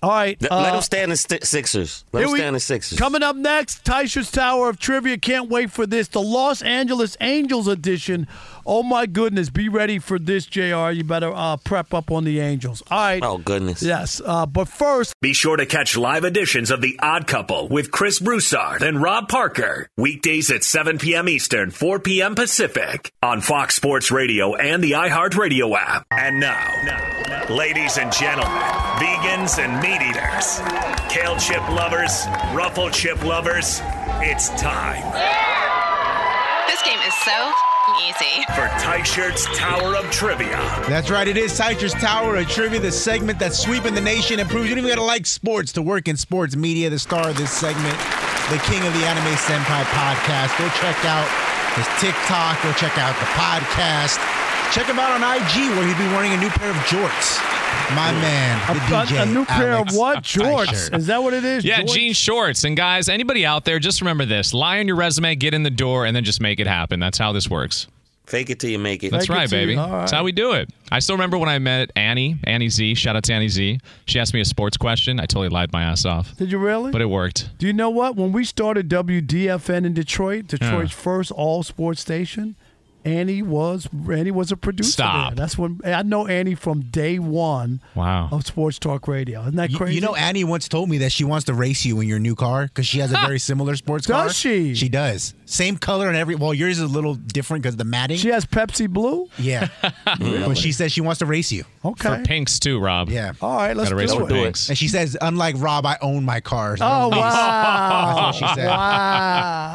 [0.00, 2.04] All right, Let, uh, let him stay in the Sixers.
[2.12, 2.96] Let him Here we- in the Sixers.
[2.96, 5.18] Coming up next, Teichert's Tower of Trivia.
[5.18, 6.06] Can't wait for this.
[6.06, 8.28] The Los Angeles Angels edition.
[8.70, 9.48] Oh my goodness!
[9.48, 10.90] Be ready for this, Jr.
[10.90, 12.82] You better uh, prep up on the Angels.
[12.90, 13.22] All right.
[13.22, 13.82] Oh goodness.
[13.82, 17.90] Yes, uh, but first, Be sure to catch live editions of The Odd Couple with
[17.90, 19.88] Chris Broussard and Rob Parker.
[19.96, 21.30] Weekdays at 7 p.m.
[21.30, 22.34] Eastern, 4 p.m.
[22.34, 26.06] Pacific on Fox Sports Radio and the iHeartRadio app.
[26.10, 28.52] And now, ladies and gentlemen,
[29.00, 30.60] vegans and meat eaters,
[31.08, 33.80] kale chip lovers, ruffle chip lovers,
[34.20, 35.10] it's time
[36.66, 37.52] This game is so
[38.02, 38.44] easy.
[38.54, 40.56] for Teichert's Tower of Trivia.
[40.88, 41.26] That's right.
[41.26, 44.74] It is Citrus Tower of Trivia, the segment that's sweeping the nation and proves you
[44.74, 46.90] don't even got to like sports to work in sports media.
[46.90, 47.98] The star of this segment,
[48.50, 50.58] the king of the Anime Senpai podcast.
[50.58, 51.28] Go check out
[51.76, 52.62] his TikTok.
[52.62, 54.37] Go check out the podcast.
[54.72, 57.38] Check him out on IG where he'll be wearing a new pair of jorts.
[57.94, 59.22] My man, the a, DJ.
[59.22, 60.18] a new pair Alex of what?
[60.18, 60.66] Teichert.
[60.66, 60.98] Jorts.
[60.98, 61.64] Is that what it is?
[61.64, 61.94] Yeah, Jorts?
[61.94, 62.64] jean shorts.
[62.64, 65.70] And guys, anybody out there, just remember this: lie on your resume, get in the
[65.70, 67.00] door, and then just make it happen.
[67.00, 67.86] That's how this works.
[68.26, 69.10] Fake it till you make it.
[69.10, 69.74] That's right, baby.
[69.74, 70.68] That's how we do it.
[70.92, 72.94] I still remember when I met Annie, Annie Z.
[72.96, 73.80] Shout out to Annie Z.
[74.04, 75.18] She asked me a sports question.
[75.18, 76.92] I totally lied my ass off, Did you really?
[76.92, 77.48] but it worked.
[77.56, 78.16] Do you know what?
[78.16, 82.54] When we started WDFN in Detroit, Detroit's first all sports station,
[83.08, 84.90] Annie was Annie was a producer.
[84.92, 85.30] Stop.
[85.30, 85.36] There.
[85.36, 88.28] That's when I know Annie from day one Wow.
[88.30, 89.40] of Sports Talk Radio.
[89.42, 89.94] Isn't that crazy?
[89.94, 92.34] you know, Annie once told me that she wants to race you in your new
[92.34, 94.26] car because she has a very similar sports car.
[94.26, 94.74] Does she?
[94.74, 95.34] She does.
[95.48, 96.34] Same color and every.
[96.34, 98.18] Well, yours is a little different because the matting.
[98.18, 99.28] she has Pepsi Blue.
[99.38, 99.68] Yeah.
[100.18, 101.64] But she says she wants to race you.
[101.84, 102.16] Okay.
[102.18, 103.08] For pinks too, Rob.
[103.08, 103.32] Yeah.
[103.42, 104.28] All right, let's Gotta race do for it.
[104.30, 104.68] pinks.
[104.68, 106.80] And she says, unlike Rob, I own my cars.
[106.82, 108.32] Oh wow!
[108.32, 108.66] That's what she said.
[108.66, 109.74] Wow.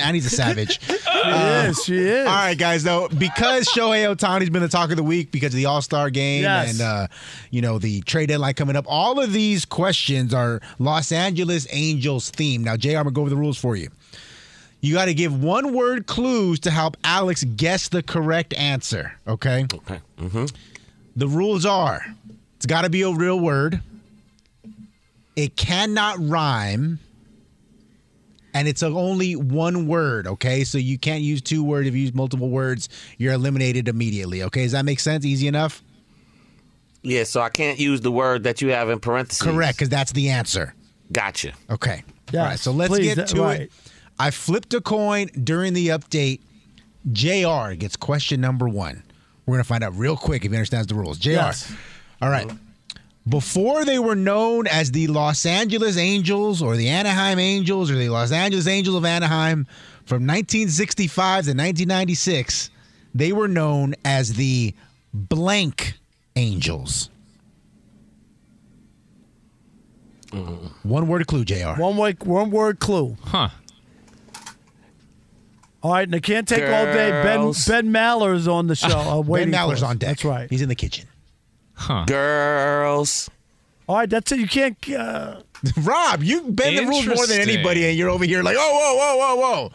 [0.00, 0.80] Annie's a savage.
[1.22, 1.84] She is.
[1.84, 2.26] She is.
[2.26, 2.82] All right, guys.
[2.82, 6.10] Though because Shohei Ohtani's been the talk of the week because of the All Star
[6.10, 6.72] game Yes.
[6.72, 7.06] and uh,
[7.50, 12.32] you know the trade deadline coming up, all of these questions are Los Angeles Angels
[12.32, 12.60] themed.
[12.60, 12.88] Now, Jr.
[12.90, 13.88] I'm gonna go over the rules for you.
[14.82, 19.12] You got to give one word clues to help Alex guess the correct answer.
[19.26, 19.64] Okay.
[19.72, 20.00] Okay.
[20.18, 20.44] Mm-hmm.
[21.16, 22.04] The rules are:
[22.56, 23.80] it's got to be a real word.
[25.36, 26.98] It cannot rhyme.
[28.54, 30.64] And it's only one word, okay?
[30.64, 31.88] So you can't use two words.
[31.88, 34.64] If you use multiple words, you're eliminated immediately, okay?
[34.64, 35.24] Does that make sense?
[35.24, 35.82] Easy enough?
[37.00, 39.40] Yeah, so I can't use the word that you have in parentheses.
[39.40, 40.74] Correct, because that's the answer.
[41.10, 41.54] Gotcha.
[41.70, 42.04] Okay.
[42.30, 43.60] Yes, All right, so let's please, get that- to right.
[43.62, 43.72] it.
[44.18, 46.40] I flipped a coin during the update.
[47.10, 49.02] JR gets question number one.
[49.46, 51.18] We're going to find out real quick if he understands the rules.
[51.18, 51.30] JR.
[51.30, 51.72] Yes.
[52.20, 52.50] All right.
[53.28, 58.08] Before they were known as the Los Angeles Angels or the Anaheim Angels or the
[58.08, 59.64] Los Angeles Angels of Anaheim
[60.04, 62.70] from 1965 to 1996,
[63.14, 64.74] they were known as the
[65.12, 65.94] blank
[66.34, 67.10] Angels.
[70.30, 70.88] Mm-hmm.
[70.88, 71.80] One word clue, JR.
[71.80, 73.16] One word, one word clue.
[73.22, 73.50] Huh.
[75.82, 77.10] All right, and I can't take all day.
[77.10, 77.66] Ben Girls.
[77.66, 78.88] Ben Maller's on the show.
[78.88, 80.10] Uh, Ben waiting for Maller's on deck.
[80.10, 80.48] That's right.
[80.48, 81.08] He's in the kitchen.
[81.74, 82.04] Huh.
[82.06, 83.28] Girls.
[83.88, 84.38] All right, that's it.
[84.38, 84.76] You can't.
[84.90, 85.40] Uh,
[85.82, 88.96] Rob, you bend the rules more than anybody, and you're over here like, oh, whoa,
[88.96, 89.72] whoa, whoa, whoa.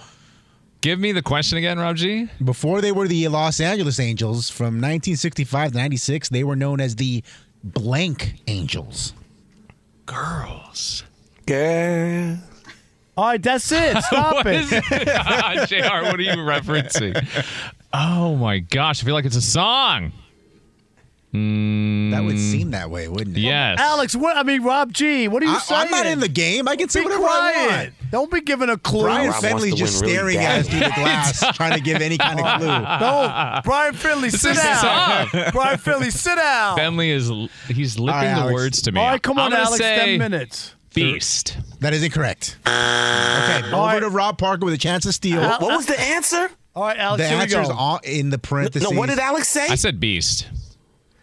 [0.81, 2.29] Give me the question again, Rob G.
[2.43, 6.95] Before they were the Los Angeles Angels, from 1965 to 96, they were known as
[6.95, 7.23] the
[7.63, 9.13] blank Angels.
[10.05, 11.03] Girls.
[11.45, 12.37] Girl.
[13.17, 13.97] All right, that's it.
[14.03, 14.55] Stop What it.
[14.61, 14.83] is it?
[15.09, 17.15] Ah, JR, what are you referencing?
[17.93, 20.11] Oh my gosh, I feel like it's a song.
[21.33, 23.41] Mm, That would seem that way, wouldn't it?
[23.41, 23.79] yes.
[23.79, 24.37] Alex, what?
[24.37, 25.27] I mean, Rob G.
[25.27, 25.81] What are you I, saying?
[25.81, 26.67] I'm not in the game.
[26.69, 27.93] I can say Be whatever I want.
[28.11, 29.01] Don't be giving a clue.
[29.03, 32.01] Brian Rob Fenley's just win really staring at us through the glass, trying to give
[32.01, 32.67] any kind of clue.
[32.67, 35.27] No, Brian Finley, sit is down.
[35.51, 36.77] Brian Finley, sit down.
[36.77, 37.29] Bentley is
[37.67, 39.01] he's lipping right, the words to me.
[39.01, 39.77] All right, come I'm on, Alex.
[39.77, 40.75] Say Ten minutes.
[41.03, 41.57] Beast.
[41.79, 42.57] That is incorrect.
[42.65, 45.41] Okay, over to Rob Parker with a chance to steal.
[45.41, 46.49] What, what was the answer?
[46.75, 47.75] All right, Alex, the here we answer is go.
[47.75, 48.89] all in the parentheses.
[48.89, 49.67] No, what did Alex say?
[49.67, 50.47] I said Beast.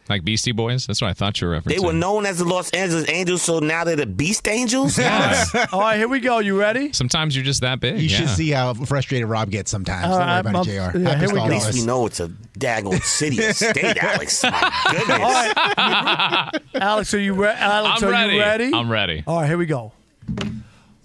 [0.08, 0.86] Like Beastie Boys?
[0.86, 1.64] That's what I thought you were referencing.
[1.64, 4.98] They were known as the Los Angeles Angels, so now they're the Beast Angels?
[5.04, 5.54] Yes.
[5.72, 6.38] All right, here we go.
[6.38, 6.92] You ready?
[6.92, 7.96] Sometimes you're just that big.
[7.96, 8.16] You yeah.
[8.16, 10.06] should see how frustrated Rob gets sometimes.
[10.06, 10.98] All Don't worry right, about it, Jr.
[10.98, 11.44] yeah, here we go.
[11.44, 14.42] At least we know it's a daggone city or state, Alex.
[14.42, 15.08] My goodness.
[15.10, 16.60] All right.
[16.74, 17.60] Alex, are you ready?
[17.60, 18.32] Alex, I'm are ready.
[18.34, 18.70] you ready?
[18.74, 19.24] I'm ready.
[19.26, 19.92] All right, here we go.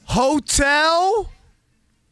[0.05, 1.29] Hotel.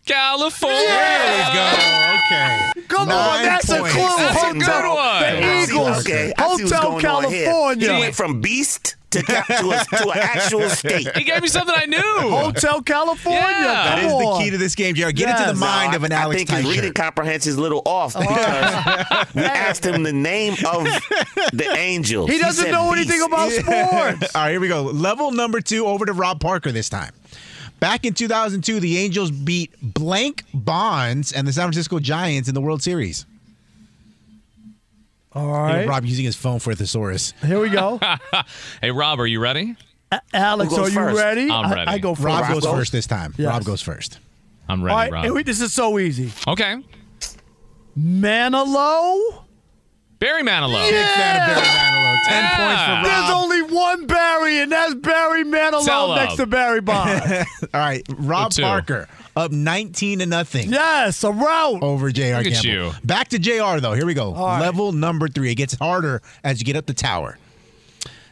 [0.08, 0.80] California.
[0.80, 2.18] There we go.
[2.26, 2.88] Okay.
[2.88, 3.90] Come on, that's points.
[3.90, 4.18] a clue.
[4.18, 5.22] That's a good one.
[5.22, 6.00] The Eagles.
[6.00, 7.46] okay, I see what's Hotel going on here.
[7.46, 7.94] California.
[7.94, 11.16] He went from Beast to, to, a, to an actual state.
[11.16, 12.30] He gave me something I knew.
[12.30, 13.42] Hotel California.
[13.42, 13.64] Yeah.
[13.64, 15.10] That Come is the key to this game, Jr.
[15.10, 17.56] Get into the mind No, of an I, Alex I think his reading comprehension is
[17.56, 18.22] a little off oh.
[18.22, 20.86] because we asked him the name of
[21.54, 22.30] the Angels.
[22.30, 23.10] He doesn't said know Beast.
[23.10, 23.52] anything about
[24.20, 24.36] sports.
[24.36, 24.84] All right, here we go.
[24.84, 27.14] Level number two over to Rob Parker this time.
[27.80, 32.62] Back in 2002, the Angels beat blank Bonds and the San Francisco Giants in the
[32.62, 33.26] World Series.
[35.34, 35.76] All Look right.
[35.82, 37.34] at Rob using his phone for a thesaurus.
[37.46, 38.00] Here we go.
[38.82, 39.76] hey, Rob, are you ready?
[40.12, 41.18] A- Alex, are you first?
[41.18, 41.52] ready?
[41.52, 41.88] I'm ready.
[41.92, 42.26] I, go first.
[42.26, 42.74] Rob Rob goes goes?
[42.74, 43.36] first this time.
[43.38, 43.48] Yes.
[43.50, 44.20] Rob goes first.
[44.68, 45.24] I'm ready, right, Rob.
[45.26, 46.32] here we- this is so easy.
[46.48, 46.78] okay.
[48.00, 49.44] Manilow.
[50.20, 50.90] Barry Manilow.
[50.90, 52.16] Big fan of Barry Manilow.
[52.28, 52.58] Ten Yeah.
[52.58, 57.22] points for There's only one Barry, and that's Barry Manilow next to Barry Bonds.
[57.74, 58.62] All right, Rob two.
[58.64, 60.70] Parker up 19 to nothing.
[60.72, 61.84] yes, a route.
[61.84, 62.92] Over JR Look at you.
[63.04, 63.94] Back to JR though.
[63.94, 64.34] Here we go.
[64.34, 64.60] right.
[64.60, 65.52] Level number three.
[65.52, 67.38] It gets harder as you get up the tower.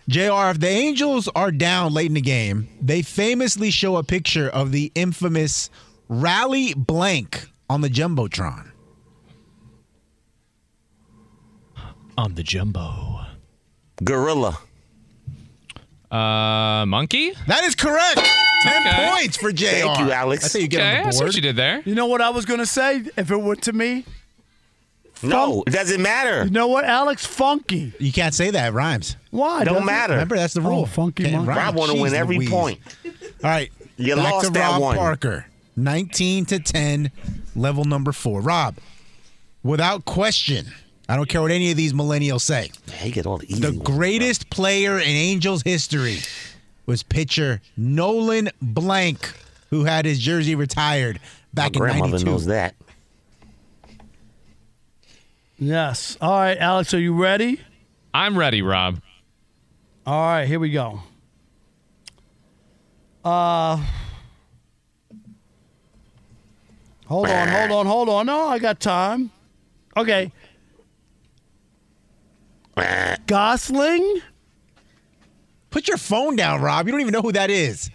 [0.08, 4.48] JR, if the Angels are down late in the game, they famously show a picture
[4.50, 5.70] of the infamous
[6.08, 8.72] rally blank on the Jumbotron.
[12.18, 13.26] On the jumbo.
[14.04, 14.58] Gorilla.
[16.16, 17.34] Uh, monkey?
[17.48, 18.20] That is correct.
[18.64, 19.10] Ten Okay.
[19.16, 19.66] points for JR.
[19.66, 20.46] Thank you, Alex.
[20.56, 21.36] I how you get Okay, on that's the what board.
[21.36, 21.82] you did there.
[21.86, 24.06] You know what I was gonna say if it were to me?
[25.24, 26.44] No, it doesn't matter.
[26.46, 27.26] You know what, Alex?
[27.26, 27.94] Funky.
[28.00, 28.68] You can't say that.
[28.70, 29.16] It rhymes.
[29.32, 29.64] Why?
[29.64, 29.86] Don't doesn't it?
[29.86, 30.14] matter.
[30.14, 30.82] Remember, that's the rule.
[30.82, 31.50] Oh, funky Can't monkey.
[31.50, 31.58] rhyme.
[31.58, 32.50] Rob want to win every Louise.
[32.50, 32.80] point.
[33.06, 33.12] All
[33.44, 33.72] right.
[33.98, 34.98] You back lost to that Rob one.
[34.98, 35.46] Parker.
[35.78, 37.12] 19 to 10,
[37.56, 38.42] level number four.
[38.42, 38.76] Rob,
[39.64, 40.68] without question,
[41.08, 42.72] I don't care what any of these millennials say.
[42.94, 46.18] He get all the easy The ones, greatest player in Angels history
[46.86, 49.32] was pitcher Nolan Blank,
[49.70, 51.22] who had his jersey retired My
[51.54, 52.26] back in grandmother 92.
[52.32, 52.76] knows that.
[55.58, 56.18] Yes.
[56.20, 57.62] All right, Alex, are you ready?
[58.14, 59.00] I'm ready, Rob.
[60.06, 61.02] All right, here we go.
[63.24, 63.84] Uh
[67.08, 68.26] Hold on, hold on, hold on.
[68.26, 69.30] No, I got time.
[69.96, 70.32] Okay.
[73.28, 74.22] Gosling?
[75.70, 76.86] Put your phone down, Rob.
[76.88, 77.90] You don't even know who that is.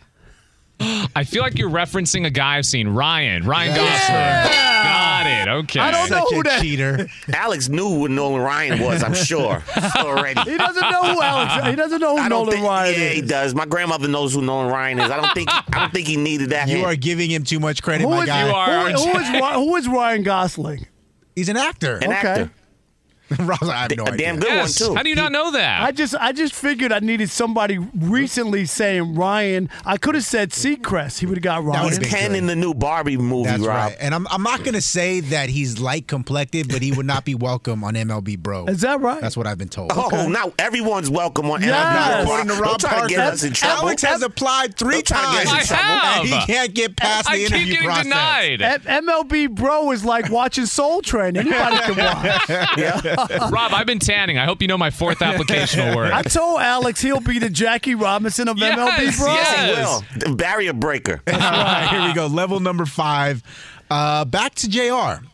[0.83, 2.89] I feel like you're referencing a guy I've seen.
[2.89, 3.45] Ryan.
[3.45, 4.57] Ryan Gosling.
[4.83, 5.49] Got it.
[5.49, 5.79] Okay.
[5.81, 7.07] I don't know who a that cheater.
[7.35, 9.63] Alex knew who Nolan Ryan was, I'm sure,
[9.97, 10.41] already.
[10.51, 11.67] He doesn't know who Alex.
[11.69, 13.15] He doesn't know who Nolan think, Ryan yeah, is.
[13.17, 13.55] he does.
[13.55, 15.11] My grandmother knows who Nolan Ryan is.
[15.11, 15.51] I don't think.
[15.53, 16.69] I don't think he needed that.
[16.69, 16.87] You hint.
[16.87, 18.47] are giving him too much credit, Who my is, guy.
[18.49, 19.17] You are, who- aren't who you?
[19.19, 20.87] is Ry- who is Ryan Gosling?
[21.37, 21.97] He's an actor.
[21.97, 22.13] an okay.
[22.15, 22.51] actor,
[23.39, 24.19] Rob's like, I have no a idea.
[24.27, 24.81] damn good Yes.
[24.81, 24.95] one too.
[24.97, 25.83] How do you not know that?
[25.83, 29.69] I just I just figured I needed somebody recently saying Ryan.
[29.85, 31.19] I could have said Seacrest.
[31.21, 31.85] He would have got Ryan.
[31.87, 32.39] He's been Ken good.
[32.39, 33.69] in the new Barbie movie, That's Rob.
[33.77, 33.97] right.
[34.01, 37.25] And I'm, I'm not going to say that he's light complected, but he would not
[37.25, 38.67] be welcome on MLB Bro.
[38.67, 39.21] Is that right?
[39.21, 39.93] That's what I've been told.
[39.95, 41.71] Oh, now everyone's welcome on Yes.
[41.71, 42.23] MLB.
[42.25, 43.83] According to Don't Rob try to get Parker, us in trouble.
[43.83, 45.45] Alex has applied three Don't try to times.
[45.45, 46.01] get us in I trouble.
[46.01, 46.01] have.
[46.21, 48.05] And he can't get past I the keep interview getting process.
[48.05, 48.63] denied.
[48.63, 51.37] M- MLB Bro is like watching Soul Train.
[51.37, 52.51] Anybody can watch.
[53.51, 54.39] Rob, I've been tanning.
[54.39, 56.13] I hope you know my fourth application will work.
[56.13, 59.27] I told Alex he'll be the Jackie Robinson of Yes, MLB Bro.
[59.35, 59.61] yes.
[59.77, 59.83] He
[60.27, 60.31] will.
[60.31, 61.23] The barrier breaker.
[61.33, 62.27] All right, here we go.
[62.27, 63.43] Level number five.
[63.91, 65.25] Uh, back to JR.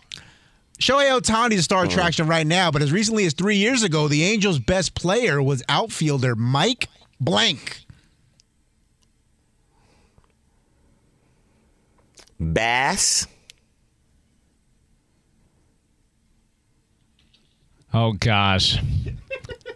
[0.78, 4.08] Shohei Ohtani is a star attraction right now, but as recently as three years ago,
[4.08, 7.80] the Angels' best player was outfielder Mike Blank.
[12.38, 13.26] Bass.
[17.98, 18.78] Oh gosh.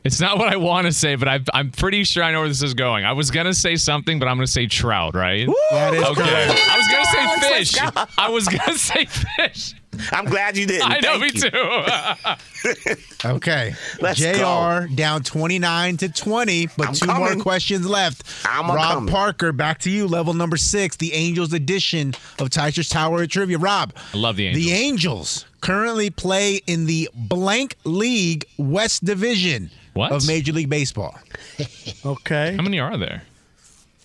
[0.05, 2.49] It's not what I want to say, but I, I'm pretty sure I know where
[2.49, 3.07] this is going.
[3.07, 5.49] I was gonna say something, but I'm gonna say trout, right?
[5.71, 6.14] That is okay.
[6.23, 6.61] correct.
[6.68, 8.09] I was gonna say fish.
[8.18, 9.75] I was gonna say fish.
[10.12, 10.91] I'm glad you didn't.
[10.91, 11.51] I know, Thank me you.
[11.51, 12.97] too.
[13.29, 13.75] Okay.
[14.01, 14.87] Let's JR go.
[14.95, 18.23] down 29 to 20, but I'm two more questions left.
[18.47, 19.12] I'm Rob coming.
[19.12, 20.07] Parker, back to you.
[20.07, 22.09] Level number six, the Angels edition
[22.39, 23.59] of Teichert's Tower of Trivia.
[23.59, 23.95] Rob.
[24.14, 24.64] I love the Angels.
[24.64, 30.12] The Angels currently play in the blank league West Division What?
[30.12, 31.18] of Major League Baseball.
[32.04, 32.54] Okay.
[32.56, 33.22] How many are there?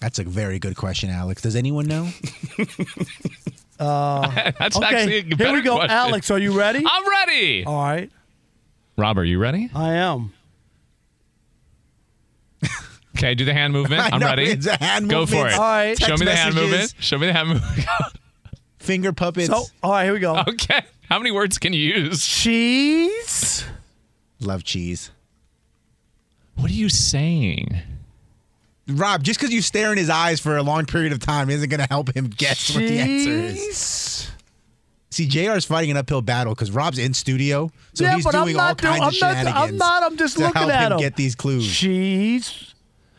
[0.01, 1.41] That's a very good question, Alex.
[1.41, 2.09] Does anyone know?
[3.77, 5.75] Uh, That's okay, actually a here we go.
[5.75, 5.91] question.
[5.91, 6.81] Alex, are you ready?
[6.89, 7.65] I'm ready.
[7.65, 8.09] All right.
[8.97, 9.69] Rob, are you ready?
[9.75, 10.31] I am.
[13.17, 14.01] Okay, do the hand movement.
[14.01, 14.43] I I'm know, ready.
[14.45, 15.53] it's a hand Go for it.
[15.53, 15.97] All right.
[15.97, 16.93] Show Text me the hand movement.
[16.99, 17.73] Show me the hand movement.
[18.79, 19.47] Finger puppets.
[19.47, 20.37] So, all right, here we go.
[20.47, 20.81] okay.
[21.09, 22.25] How many words can you use?
[22.25, 23.65] Cheese.
[24.39, 25.11] Love cheese.
[26.55, 27.79] What are you saying?
[28.87, 31.69] Rob, just because you stare in his eyes for a long period of time isn't
[31.69, 33.55] going to help him guess what the answer is.
[33.55, 34.31] Cheese.
[35.11, 38.55] See, JR's fighting an uphill battle because Rob's in studio, so yeah, he's but doing
[38.55, 39.01] I'm all not kinds doing.
[39.01, 39.13] of I'm not.
[39.13, 39.55] shenanigans.
[39.71, 40.03] I'm not.
[40.03, 40.99] I'm just to looking help at him him.
[40.99, 41.65] get these clues.
[41.73, 42.74] Cheese.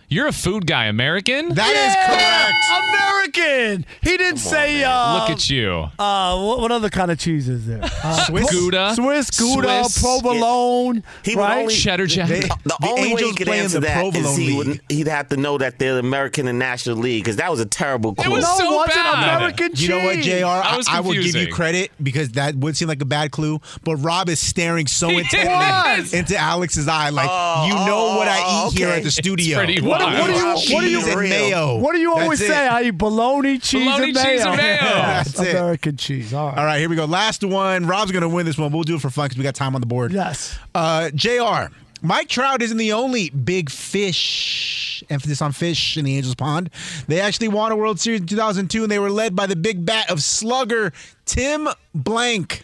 [0.09, 1.49] You're a food guy, American.
[1.55, 3.35] That is correct.
[3.35, 3.85] American.
[4.03, 4.85] He didn't say.
[4.85, 5.89] uh, Look at you.
[5.99, 7.83] Uh, what, what other kind of cheese is there?
[8.07, 8.95] Uh, Swiss Gouda.
[8.95, 10.01] Swiss Gouda, Swiss.
[10.01, 11.59] provolone, He would right?
[11.63, 12.29] only Cheddar jack.
[12.29, 14.41] They- The, The only way Angels he could play in answer the that is Provolone
[14.41, 14.57] he League.
[14.69, 17.59] would, he'd have to know that they're the American and National League because that was
[17.59, 18.31] a terrible clue.
[18.31, 19.37] was no, so it wasn't bad.
[19.39, 19.83] American cheese.
[19.83, 20.31] You know what, JR?
[20.31, 23.33] That I, was I will give you credit because that would seem like a bad
[23.33, 26.15] clue, but Rob is staring so He intently was.
[26.15, 28.97] into Alex's eye, like Oh, you know what I oh, eat here okay.
[28.99, 29.57] at the It's studio.
[29.59, 30.19] pretty What, wild.
[30.21, 30.47] what do you?
[30.75, 30.99] What do you?
[30.99, 31.31] Cheese and Real.
[31.31, 31.77] mayo.
[31.79, 32.67] What do you always That's say?
[32.67, 32.73] it.
[32.73, 34.25] I eat bologna, cheese, Bologna, and mayo.
[34.25, 34.77] cheese, and mayo.
[34.81, 35.51] That's it.
[35.51, 36.33] American cheese.
[36.35, 36.59] All right.
[36.59, 37.05] All right, here we go.
[37.05, 37.87] Last one.
[37.87, 38.73] Rob's going to win this one.
[38.73, 40.13] We'll do it for fun because we got time on the board.
[40.13, 40.59] Yes.
[40.75, 41.73] Uh, JR,
[42.03, 46.71] Mike Trout isn't the only big fish, emphasis on fish in the Angels Pond.
[47.09, 49.85] They actually won a World Series in 2002, and they were led by the big
[49.87, 50.93] bat of slugger
[51.25, 52.63] Tim Blank.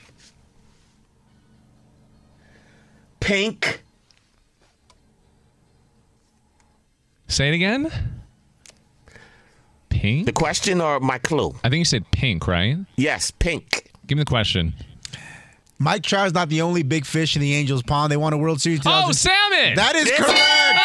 [3.20, 3.81] Pink.
[7.32, 7.90] Say it again.
[9.88, 10.26] Pink.
[10.26, 11.54] The question or my clue?
[11.64, 12.76] I think you said pink, right?
[12.96, 13.90] Yes, pink.
[14.06, 14.74] Give me the question.
[15.78, 18.12] Mike Trout is not the only big fish in the Angels Pond.
[18.12, 18.80] They won a World Series.
[18.80, 19.14] in Oh, 2002.
[19.14, 19.74] salmon.
[19.76, 20.18] That is Yes.
[20.18, 20.78] correct.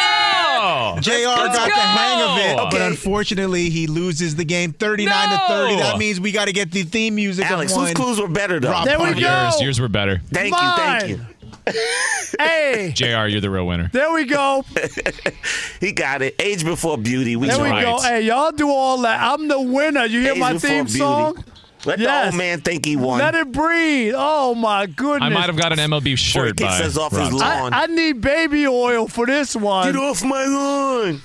[0.60, 0.98] Oh.
[1.00, 5.38] JR Let's got the hang of it, but unfortunately, he loses the game 39 to
[5.48, 5.76] 30.
[5.76, 8.70] That means we got to get the theme music Alex, whose clues were better though?
[8.70, 9.20] Rob There we Parker.
[9.20, 9.42] go.
[9.42, 10.20] Yours, yours were better.
[10.32, 11.20] Thank you, thank you.
[12.38, 13.26] Hey, Jr.
[13.26, 13.88] You're the real winner.
[13.92, 14.64] there we go.
[15.80, 16.34] He got it.
[16.40, 17.36] Age before beauty.
[17.36, 17.82] We There we right.
[17.84, 17.98] go.
[18.00, 19.20] Hey, y'all do all that.
[19.22, 20.04] I'm the winner.
[20.04, 20.98] You hear Age my theme beauty.
[20.98, 21.42] song?
[21.86, 22.24] Let Yes.
[22.24, 23.20] the old man think he won.
[23.20, 24.14] Let it breathe.
[24.16, 25.22] Oh my goodness.
[25.22, 27.72] I might have got an MLB Before he shirt kicks by us off his lawn.
[27.72, 29.92] I, I need baby oil for this one.
[29.92, 31.20] Get off my lawn.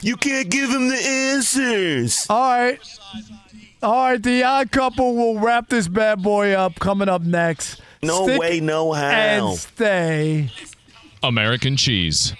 [0.00, 2.26] You can't give him the answers.
[2.30, 2.78] All right.
[3.82, 7.80] All right, the odd couple will wrap this bad boy up coming up next.
[8.02, 9.10] No Stick way, no how.
[9.10, 10.50] And stay.
[11.22, 12.34] American cheese.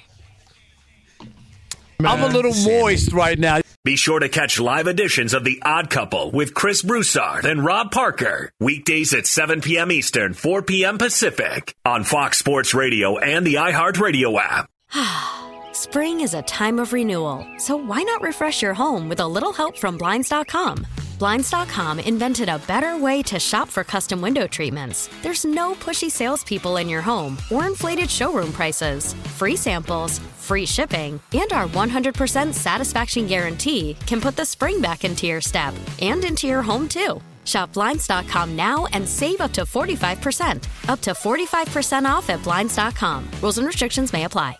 [2.00, 3.60] I'm a little moist right now.
[3.84, 7.90] Be sure to catch live editions of The Odd Couple with Chris Broussard and Rob
[7.92, 8.50] Parker.
[8.58, 9.92] Weekdays at 7 p.m.
[9.92, 10.98] Eastern, 4 p.m.
[10.98, 14.68] Pacific on Fox Sports Radio and the iHeartRadio app.
[15.72, 19.52] Spring is a time of renewal, so why not refresh your home with a little
[19.52, 20.84] help from Blinds.com?
[21.18, 25.08] Blinds.com invented a better way to shop for custom window treatments.
[25.22, 29.14] There's no pushy salespeople in your home or inflated showroom prices.
[29.38, 35.26] Free samples, free shipping, and our 100% satisfaction guarantee can put the spring back into
[35.26, 37.20] your step and into your home too.
[37.44, 40.88] Shop Blinds.com now and save up to 45%.
[40.88, 43.24] Up to 45% off at Blinds.com.
[43.40, 44.58] Rules and restrictions may apply.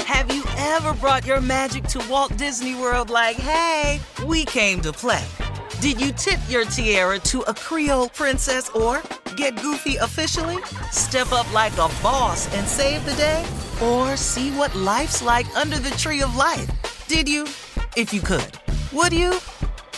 [0.00, 4.92] Have you ever brought your magic to Walt Disney World like, hey, we came to
[4.92, 5.24] play?
[5.84, 9.02] Did you tip your tiara to a Creole princess or
[9.36, 10.56] get goofy officially?
[10.90, 13.44] Step up like a boss and save the day?
[13.82, 16.70] Or see what life's like under the tree of life?
[17.06, 17.42] Did you?
[17.98, 18.50] If you could.
[18.94, 19.34] Would you?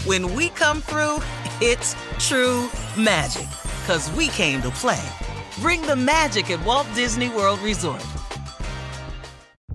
[0.06, 1.20] When we come through,
[1.60, 2.68] it's true
[2.98, 3.46] magic.
[3.86, 5.08] Cause we came to play.
[5.60, 8.04] Bring the magic at Walt Disney World Resort.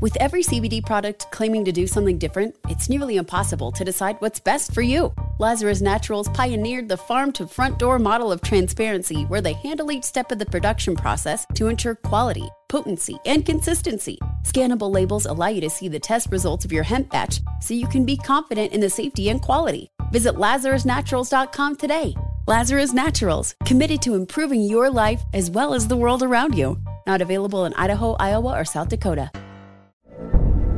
[0.02, 4.42] With every CBD product claiming to do something different, it's nearly impossible to decide what's
[4.42, 5.14] best for you.
[5.42, 10.04] Lazarus Naturals pioneered the farm to front door model of transparency where they handle each
[10.04, 14.20] step of the production process to ensure quality, potency, and consistency.
[14.46, 17.88] Scannable labels allow you to see the test results of your hemp batch so you
[17.88, 19.90] can be confident in the safety and quality.
[20.12, 22.14] Visit LazarusNaturals.com today.
[22.48, 26.78] Lazarus Naturals, committed to improving your life as well as the world around you.
[27.08, 29.32] Not available in Idaho, Iowa, or South Dakota.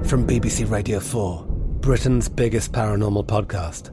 [0.05, 1.47] From BBC Radio 4,
[1.81, 3.92] Britain's biggest paranormal podcast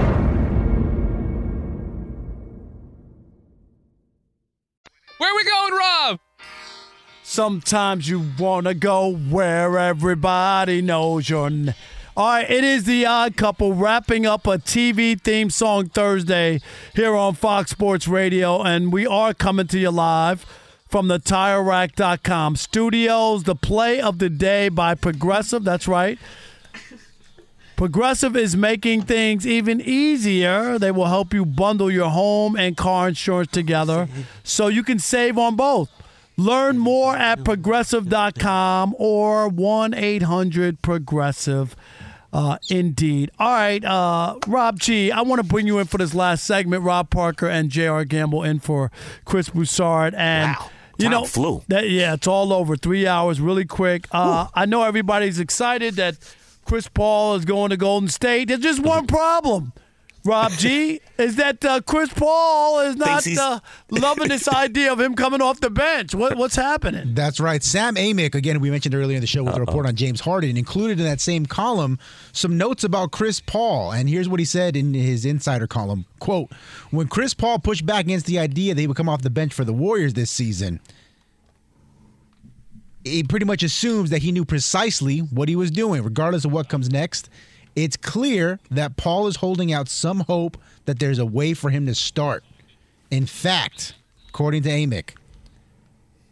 [7.21, 11.75] Sometimes you want to go where everybody knows your name.
[12.17, 16.59] All right, it is the odd couple wrapping up a TV theme song Thursday
[16.95, 20.43] here on Fox Sports Radio, and we are coming to you live
[20.89, 23.43] from the TireRack.com studios.
[23.43, 25.63] The play of the day by Progressive.
[25.63, 26.17] That's right.
[27.81, 30.77] Progressive is making things even easier.
[30.77, 34.07] They will help you bundle your home and car insurance together
[34.43, 35.89] so you can save on both.
[36.37, 41.75] Learn more at progressive.com or 1 800 Progressive.
[42.31, 43.31] Uh, indeed.
[43.39, 46.83] All right, uh, Rob G, I want to bring you in for this last segment.
[46.83, 48.05] Rob Parker and J.R.
[48.05, 48.91] Gamble in for
[49.25, 50.13] Chris Broussard.
[50.13, 50.55] And,
[50.99, 51.63] you Time know, flew.
[51.67, 52.75] That, yeah, it's all over.
[52.75, 54.07] Three hours, really quick.
[54.11, 56.19] Uh, I know everybody's excited that
[56.65, 58.47] Chris Paul is going to Golden State.
[58.47, 59.73] There's just one problem.
[60.23, 63.59] Rob G is that uh, Chris Paul is not uh,
[63.89, 66.13] loving this idea of him coming off the bench.
[66.13, 67.15] What, what's happening?
[67.15, 67.63] That's right.
[67.63, 70.57] Sam Amick, again, we mentioned earlier in the show with a report on James Harden,
[70.57, 71.97] included in that same column
[72.33, 73.91] some notes about Chris Paul.
[73.91, 76.51] And here's what he said in his insider column quote,
[76.91, 79.53] when Chris Paul pushed back against the idea that he would come off the bench
[79.53, 80.79] for the Warriors this season,
[83.03, 86.69] he pretty much assumes that he knew precisely what he was doing, regardless of what
[86.69, 87.29] comes next.
[87.75, 91.85] It's clear that Paul is holding out some hope that there's a way for him
[91.85, 92.43] to start.
[93.09, 93.95] In fact,
[94.29, 95.15] according to Amick,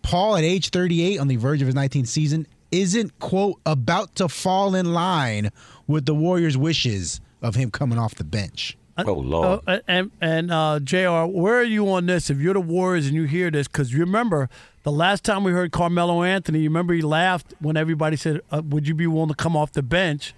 [0.01, 4.29] Paul at age 38 on the verge of his 19th season isn't, quote, about to
[4.29, 5.51] fall in line
[5.87, 8.77] with the Warriors' wishes of him coming off the bench.
[9.07, 9.61] Oh, Lord.
[9.67, 11.25] Uh, and and uh, Jr.
[11.25, 12.29] Where are you on this?
[12.29, 14.49] If you're the Warriors and you hear this, because you remember
[14.83, 18.61] the last time we heard Carmelo Anthony, you remember he laughed when everybody said, uh,
[18.65, 20.33] "Would you be willing to come off the bench?"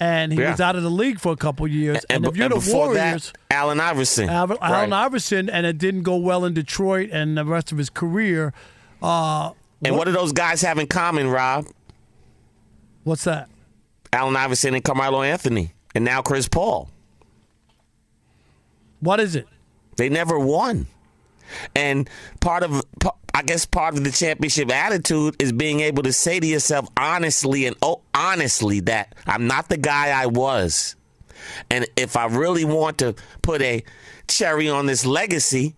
[0.00, 0.50] And he Yeah.
[0.50, 2.04] was out of the league for a couple years.
[2.10, 4.28] And, And, if you're and the before Warriors, that, Allen Iverson.
[4.28, 5.04] Al- Allen Right.
[5.04, 8.52] Iverson, and it didn't go well in Detroit and the rest of his career.
[9.00, 9.50] Uh,
[9.84, 11.66] And what do those guys have in common, Rob?
[13.04, 13.48] What's that?
[14.12, 16.88] Allen Iverson and Carmelo Anthony, and now Chris Paul.
[19.04, 19.46] What is it?
[19.96, 20.86] They never won.
[21.76, 22.08] And
[22.40, 22.82] part of,
[23.34, 27.66] I guess, part of the championship attitude is being able to say to yourself honestly
[27.66, 30.96] and oh, honestly that I'm not the guy I was.
[31.70, 33.84] And if I really want to put a
[34.26, 35.74] cherry on this legacy,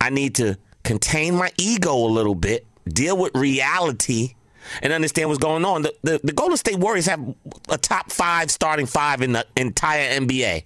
[0.00, 4.34] I need to contain my ego a little bit, deal with reality,
[4.82, 5.82] and understand what's going on.
[5.82, 7.34] The, the, the Golden State Warriors have
[7.68, 10.64] a top five starting five in the entire NBA.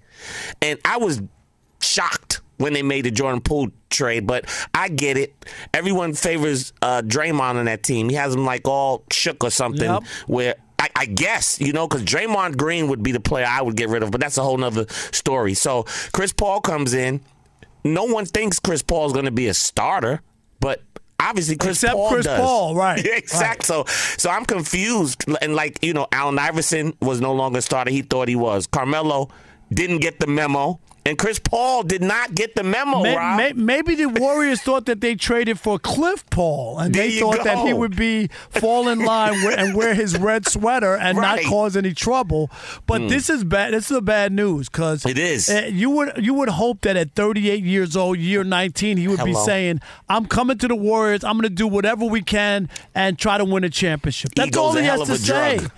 [0.63, 1.21] And I was
[1.81, 5.35] shocked when they made the Jordan Poole trade, but I get it.
[5.73, 8.09] Everyone favors uh, Draymond on that team.
[8.09, 9.91] He has them like all shook or something.
[9.91, 10.03] Yep.
[10.27, 13.77] Where I, I guess you know, because Draymond Green would be the player I would
[13.77, 15.55] get rid of, but that's a whole nother story.
[15.55, 17.21] So Chris Paul comes in.
[17.83, 20.21] No one thinks Chris Paul is going to be a starter,
[20.61, 20.83] but
[21.19, 22.41] obviously Chris Except Paul Chris does.
[22.41, 23.65] Paul, right, Yeah, exactly.
[23.65, 23.85] So,
[24.19, 25.25] so I'm confused.
[25.41, 27.91] And like you know, Allen Iverson was no longer a starter.
[27.91, 28.67] He thought he was.
[28.67, 29.31] Carmelo
[29.73, 33.03] didn't get the memo, and Chris Paul did not get the memo.
[33.03, 37.19] May- may- maybe the Warriors thought that they traded for Cliff Paul, and There they
[37.19, 41.43] thought that he would be fall in line and wear his red sweater and Right.
[41.43, 42.51] not cause any trouble.
[42.87, 43.09] But Mm.
[43.09, 43.73] this is bad.
[43.73, 45.49] This is a bad news because It is.
[45.71, 49.35] you would you would hope that at 38 years old, year 19, he would be
[49.35, 51.25] saying, "I'm coming to the Warriors.
[51.25, 54.59] I'm going to do whatever we can and try to win a championship." That's Ego's
[54.59, 55.57] all he has to say.
[55.59, 55.71] drug.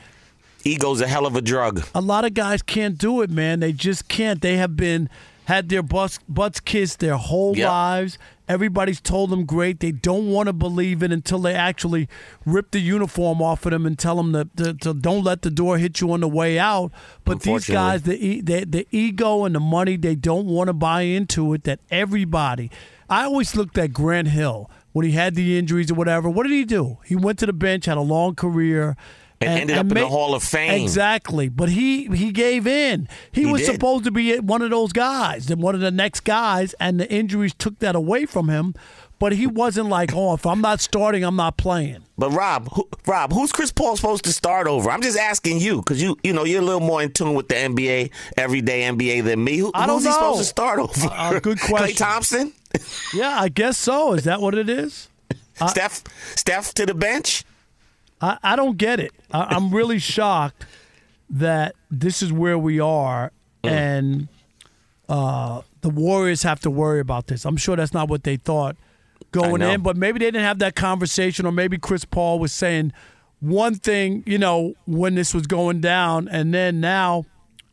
[0.65, 1.85] Ego's a hell of a drug.
[1.95, 3.61] A lot of guys can't do it, man.
[3.61, 4.41] They just can't.
[4.41, 5.09] They have been
[5.47, 7.69] had their butts, butts kissed their whole Yep.
[7.69, 8.19] lives.
[8.49, 9.81] Everybody's told them great.
[9.81, 12.09] They don't want to believe it until they actually
[12.45, 15.51] rip the uniform off of them and tell them that to, to don't let the
[15.51, 16.93] door hit you on the way out.
[17.25, 21.03] But these guys, the the, the ego and the money, they don't want to buy
[21.03, 21.65] into it.
[21.65, 22.71] That everybody.
[23.09, 26.29] I always looked at Grant Hill when he had the injuries or whatever.
[26.31, 26.99] What did he do?
[27.05, 28.97] He went to the bench, had a long career.
[29.43, 30.83] And ended up in the Hall of Fame.
[30.83, 33.09] Exactly, but he he gave in.
[33.33, 33.73] He, He was did.
[33.75, 37.11] supposed to be one of those guys, and one of the next guys, and the
[37.13, 38.75] injuries took that away from him.
[39.19, 41.99] But he wasn't like, oh, if I'm not starting, I'm not playing.
[42.19, 44.91] But Rob, who, Rob, who's Chris Paul supposed to start over?
[44.91, 47.47] I'm just asking you because you, you know, you're a little more in tune with
[47.47, 49.59] the NBA, everyday NBA than me.
[49.59, 50.93] Who, I don't who's he supposed to start over?
[51.09, 51.97] Uh, good Clay question.
[52.05, 52.53] Thompson,
[53.15, 54.15] Yeah, I guess so.
[54.15, 55.09] Is that what it is?
[55.69, 56.03] Steph,
[56.37, 57.45] Steph to the bench.
[58.23, 59.13] I, I don't get it.
[59.33, 60.65] I, I'm really shocked
[61.29, 63.33] that this is where we are,
[63.65, 63.71] Mm.
[63.71, 64.29] and
[65.09, 67.45] uh, the Warriors have to worry about this.
[67.45, 68.77] I'm sure that's not what they thought
[69.31, 72.93] going in, but maybe they didn't have that conversation, or maybe Chris Paul was saying
[73.41, 77.25] one thing, you know, when this was going down, and then now,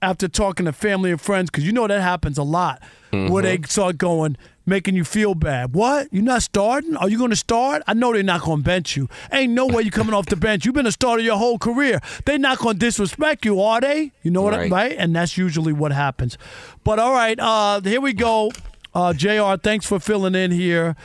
[0.02, 2.82] after talking to family and friends, because you know that happens a lot,
[3.12, 4.38] where they start going,
[4.70, 5.74] making you feel bad.
[5.74, 6.08] What?
[6.12, 6.96] You're not starting?
[6.96, 7.84] Are you going to start?
[7.88, 9.10] I know they're not going to bench you.
[9.32, 10.66] Ain't no way you're coming off the bench.
[10.66, 12.00] You've been a starter your whole career.
[12.26, 14.12] They're not going to disrespect you, are they?
[14.24, 14.54] You know what?
[14.54, 14.72] I, Right.
[14.72, 14.96] right?
[14.98, 16.38] And that's usually what happens.
[16.84, 18.52] But all right, uh, here we go.
[18.96, 19.56] Uh, Jr.
[19.62, 20.96] Thanks for filling in here.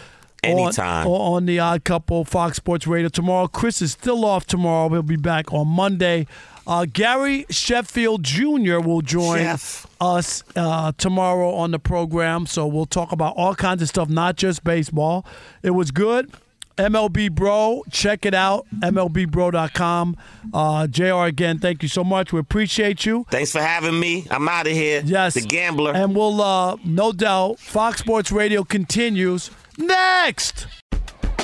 [0.44, 1.06] on- Anytime.
[1.06, 3.46] On, the Odd Couple, Fox Sports Radio tomorrow.
[3.48, 4.90] Chris is still off tomorrow.
[4.90, 6.26] He'll be back on Monday.
[6.66, 8.78] Uh, Gary Sheffield Jr.
[8.78, 9.86] will join Chef.
[10.00, 12.46] us uh, tomorrow on the program.
[12.46, 15.26] So we'll talk about all kinds of stuff, not just baseball.
[15.62, 16.32] It was good.
[16.76, 18.66] MLB Bro, check it out.
[18.80, 20.16] MLBBro.com.
[20.52, 22.32] Uh, JR, again, thank you so much.
[22.32, 23.26] We appreciate you.
[23.30, 24.26] Thanks for having me.
[24.30, 25.02] I'm out of here.
[25.04, 25.34] Yes.
[25.34, 25.92] The gambler.
[25.94, 30.66] And we'll, uh, no doubt, Fox Sports Radio continues next.